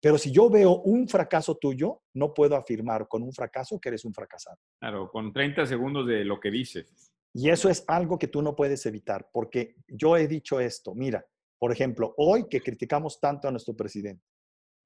[0.00, 4.04] Pero si yo veo un fracaso tuyo, no puedo afirmar con un fracaso que eres
[4.04, 4.58] un fracasado.
[4.78, 7.10] Claro, con 30 segundos de lo que dices.
[7.34, 11.26] Y eso es algo que tú no puedes evitar, porque yo he dicho esto, mira,
[11.58, 14.22] por ejemplo, hoy que criticamos tanto a nuestro presidente,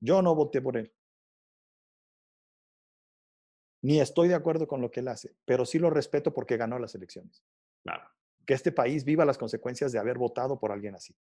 [0.01, 0.93] yo no voté por él.
[3.83, 6.79] Ni estoy de acuerdo con lo que él hace, pero sí lo respeto porque ganó
[6.79, 7.43] las elecciones.
[7.83, 8.09] Claro.
[8.47, 11.15] Que este país viva las consecuencias de haber votado por alguien así.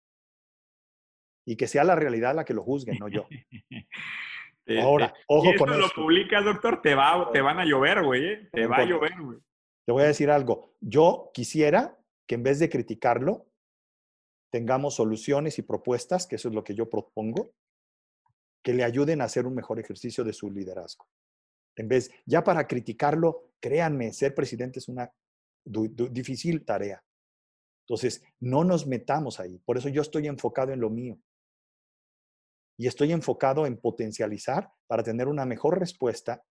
[1.46, 3.26] Y que sea la realidad la que lo juzgue, no yo.
[4.82, 5.78] Ahora, ojo con eso.
[5.78, 8.26] lo publicas, doctor, te, va, te van a llover, güey.
[8.26, 8.48] ¿eh?
[8.52, 9.38] Te va a llover, güey.
[9.86, 10.74] Te voy a decir algo.
[10.80, 13.46] Yo quisiera que en vez de criticarlo,
[14.50, 17.54] tengamos soluciones y propuestas, que eso es lo que yo propongo,
[18.62, 21.06] que le ayuden a hacer un mejor ejercicio de su liderazgo.
[21.76, 25.12] En vez, ya para criticarlo, créanme, ser presidente es una
[25.64, 27.04] difícil tarea.
[27.86, 29.58] Entonces, no nos metamos ahí.
[29.60, 31.18] Por eso yo estoy enfocado en lo mío.
[32.76, 36.44] Y estoy enfocado en potencializar para tener una mejor respuesta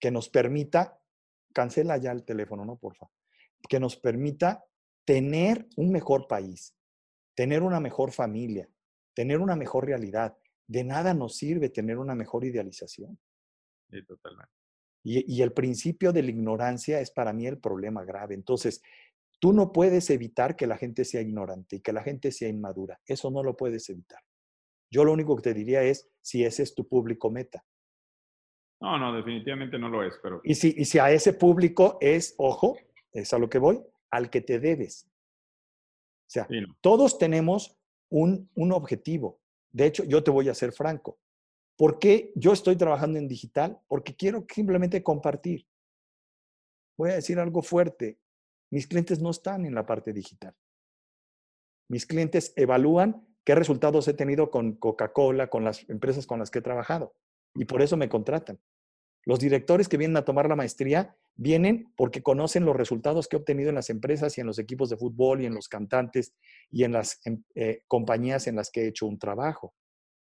[0.00, 1.00] que nos permita,
[1.52, 2.76] cancela ya el teléfono, ¿no?
[2.76, 3.08] Porfa.
[3.68, 4.64] Que nos permita
[5.04, 6.74] tener un mejor país,
[7.34, 8.68] tener una mejor familia,
[9.14, 10.36] tener una mejor realidad.
[10.66, 13.18] De nada nos sirve tener una mejor idealización.
[13.90, 14.52] Sí, totalmente.
[15.02, 18.34] Y, y, el principio de la ignorancia es para mí el problema grave.
[18.34, 18.82] Entonces,
[19.38, 22.98] tú no puedes evitar que la gente sea ignorante y que la gente sea inmadura.
[23.06, 24.20] Eso no lo puedes evitar.
[24.90, 27.62] Yo lo único que te diría es si ese es tu público meta.
[28.80, 30.40] No, no, definitivamente no lo es, pero...
[30.44, 32.76] Y si, y si a ese público es, ojo,
[33.12, 35.06] es a lo que voy, al que te debes.
[36.26, 36.48] O sea,
[36.80, 37.73] todos tenemos
[38.10, 39.40] un, objetivo.
[39.72, 41.18] De hecho, yo te voy a ser franco.
[41.76, 43.80] ¿Por qué yo estoy trabajando en digital?
[43.88, 45.66] Porque quiero simplemente compartir.
[46.96, 48.18] Voy a decir algo fuerte.
[48.70, 50.54] Mis clientes no están en la parte digital.
[51.88, 56.60] Mis clientes evalúan qué resultados he tenido con Coca-Cola, con las empresas con las que
[56.60, 57.14] he trabajado.
[57.54, 58.60] Y por eso me contratan.
[59.24, 63.40] Los directores que vienen a tomar la maestría vienen porque conocen los resultados que he
[63.40, 66.34] obtenido en las empresas y en los equipos de fútbol y en los cantantes
[66.70, 69.74] y en las em, eh, compañías en las que he hecho un trabajo.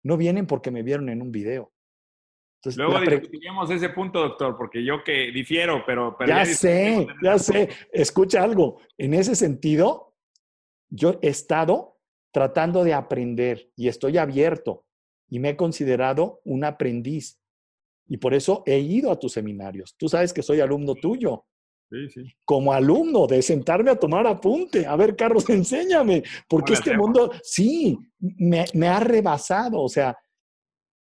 [0.04, 1.72] No vienen porque me vieron en un video.
[2.60, 6.16] Entonces, Luego discutimos ese punto, doctor, porque yo que difiero, pero...
[6.18, 7.70] pero ya, sé, ya sé.
[7.92, 8.80] Escucha algo.
[8.98, 10.16] En ese sentido,
[10.90, 12.00] yo he estado
[12.32, 14.86] tratando de aprender y estoy abierto
[15.30, 17.40] y me he considerado un aprendiz.
[18.08, 19.96] Y por eso he ido a tus seminarios.
[19.98, 21.46] Tú sabes que soy alumno tuyo.
[21.90, 22.22] Sí, sí.
[22.46, 24.86] Como alumno, de sentarme a tomar apunte.
[24.86, 26.24] A ver, Carlos, enséñame.
[26.48, 29.82] Porque este mundo, sí, me, me, ha rebasado.
[29.82, 30.18] O sea,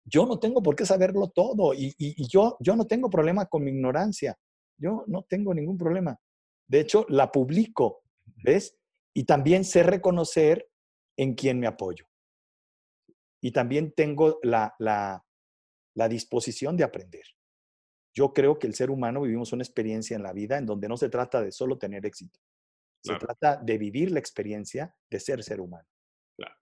[0.05, 1.73] yo no tengo por qué saberlo todo.
[1.73, 4.35] Y, y, y yo, yo no tengo problema con mi ignorancia.
[4.77, 6.17] Yo no tengo ningún problema.
[6.67, 8.03] De hecho, la publico,
[8.43, 8.77] ¿ves?
[9.13, 10.67] Y también sé reconocer
[11.17, 12.05] en quién me apoyo.
[13.41, 15.23] Y también tengo la, la,
[15.99, 17.25] la disposición de aprender.
[18.13, 20.95] Yo creo que el ser humano vivimos una experiencia en la vida en donde no
[20.95, 22.39] se trata de solo tener éxito.
[23.03, 25.87] Se trata de vivir la experiencia de ser ser humano.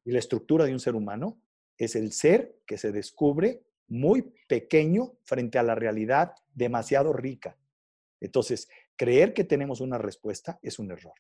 [0.04, 1.40] Y la estructura de un ser humano
[1.78, 7.60] es el ser que se descubre muy pequeño frente a la realidad demasiado rica.
[8.20, 11.14] Entonces, creer que tenemos una respuesta es un error.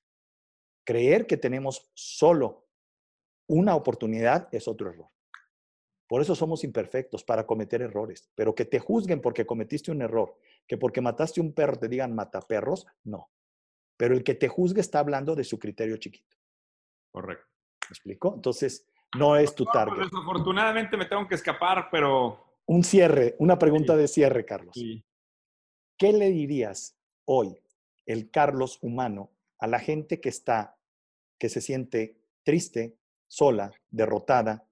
[0.83, 2.67] Creer que tenemos solo
[3.47, 5.09] una oportunidad es otro error.
[6.07, 8.29] Por eso somos imperfectos, para cometer errores.
[8.35, 12.15] Pero que te juzguen porque cometiste un error, que porque mataste un perro te digan
[12.15, 13.29] mata perros, no.
[13.97, 16.37] Pero el que te juzgue está hablando de su criterio chiquito.
[17.11, 17.45] Correcto.
[17.89, 18.33] ¿Me explico?
[18.35, 18.87] Entonces,
[19.17, 20.03] no es tu target.
[20.03, 22.45] desafortunadamente me tengo que escapar, pero...
[22.65, 24.73] Un cierre, una pregunta de cierre, Carlos.
[24.73, 25.03] Sí.
[25.97, 27.57] ¿Qué le dirías hoy,
[28.05, 30.77] el Carlos humano, a la gente que está,
[31.39, 32.97] que se siente triste,
[33.27, 34.66] sola, derrotada,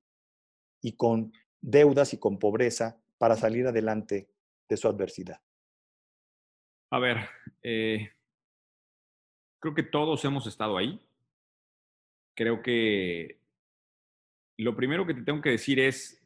[0.85, 4.29] y con deudas y con pobreza para salir adelante
[4.69, 5.41] de su adversidad?
[6.91, 7.27] A ver,
[7.63, 8.11] eh,
[9.59, 11.01] creo que todos hemos estado ahí.
[12.35, 13.39] Creo que
[14.57, 16.23] lo primero que te tengo que decir es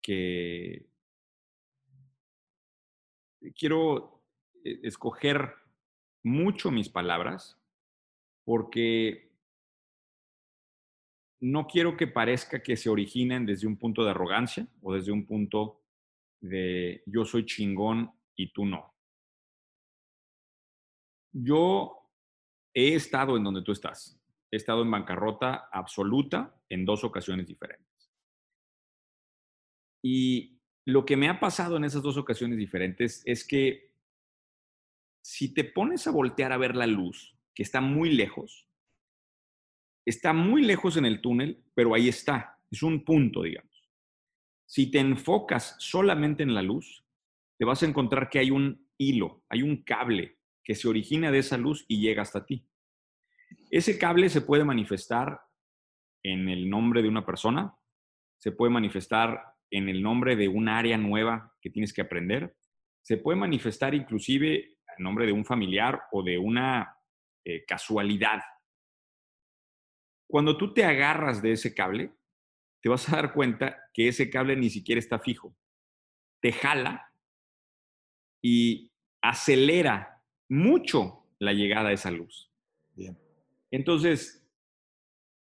[0.00, 0.86] que
[3.58, 4.22] quiero
[4.64, 5.52] eh, escoger
[6.22, 7.60] mucho mis palabras
[8.44, 9.23] porque
[11.44, 15.26] no quiero que parezca que se originen desde un punto de arrogancia o desde un
[15.26, 15.82] punto
[16.40, 18.94] de yo soy chingón y tú no.
[21.34, 21.98] Yo
[22.72, 24.18] he estado en donde tú estás.
[24.50, 28.10] He estado en bancarrota absoluta en dos ocasiones diferentes.
[30.02, 33.92] Y lo que me ha pasado en esas dos ocasiones diferentes es que
[35.22, 38.66] si te pones a voltear a ver la luz, que está muy lejos,
[40.04, 42.58] está muy lejos en el túnel, pero ahí está.
[42.70, 43.70] Es un punto, digamos.
[44.66, 47.04] Si te enfocas solamente en la luz,
[47.58, 51.38] te vas a encontrar que hay un hilo, hay un cable que se origina de
[51.38, 52.66] esa luz y llega hasta ti.
[53.70, 55.40] Ese cable se puede manifestar
[56.22, 57.74] en el nombre de una persona,
[58.38, 62.56] se puede manifestar en el nombre de un área nueva que tienes que aprender,
[63.02, 66.96] se puede manifestar inclusive en nombre de un familiar o de una
[67.44, 68.40] eh, casualidad
[70.26, 72.12] cuando tú te agarras de ese cable,
[72.82, 75.56] te vas a dar cuenta que ese cable ni siquiera está fijo.
[76.40, 77.12] Te jala
[78.42, 82.52] y acelera mucho la llegada de esa luz.
[82.94, 83.18] Bien.
[83.70, 84.46] Entonces,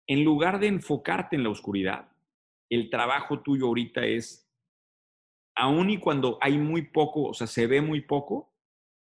[0.06, 2.12] en lugar de enfocarte en la oscuridad,
[2.68, 4.48] el trabajo tuyo ahorita es,
[5.56, 8.52] aun y cuando hay muy poco, o sea, se ve muy poco,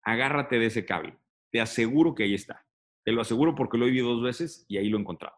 [0.03, 1.17] agárrate de ese cable.
[1.51, 2.67] Te aseguro que ahí está.
[3.05, 5.37] Te lo aseguro porque lo he vivido dos veces y ahí lo he encontrado.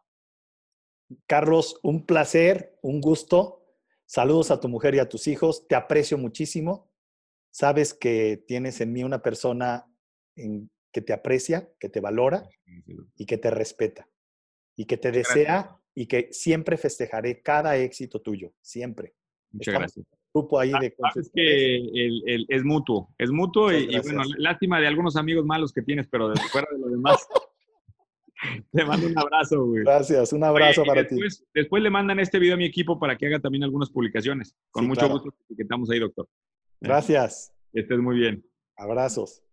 [1.26, 3.64] Carlos, un placer, un gusto.
[4.06, 5.66] Saludos a tu mujer y a tus hijos.
[5.68, 6.90] Te aprecio muchísimo.
[7.50, 9.86] Sabes que tienes en mí una persona
[10.34, 12.48] que te aprecia, que te valora
[13.16, 14.08] y que te respeta.
[14.76, 19.14] Y que te desea y que siempre festejaré cada éxito tuyo, siempre.
[19.50, 20.06] Muchas gracias.
[20.34, 24.86] Grupo ahí ah, de es que es mutuo, es mutuo y, y, bueno, lástima de
[24.86, 27.26] algunos amigos malos que tienes, pero de fuera de lo demás.
[28.72, 29.82] Te mando un abrazo, güey.
[29.82, 31.16] Gracias, un abrazo para ti.
[31.54, 34.54] Después le mandan este video a mi equipo para que haga también algunas publicaciones.
[34.70, 36.28] Con mucho gusto etiquetamos ahí, doctor.
[36.80, 37.52] Gracias.
[37.72, 38.44] Que estés muy bien.
[38.76, 39.45] Abrazos.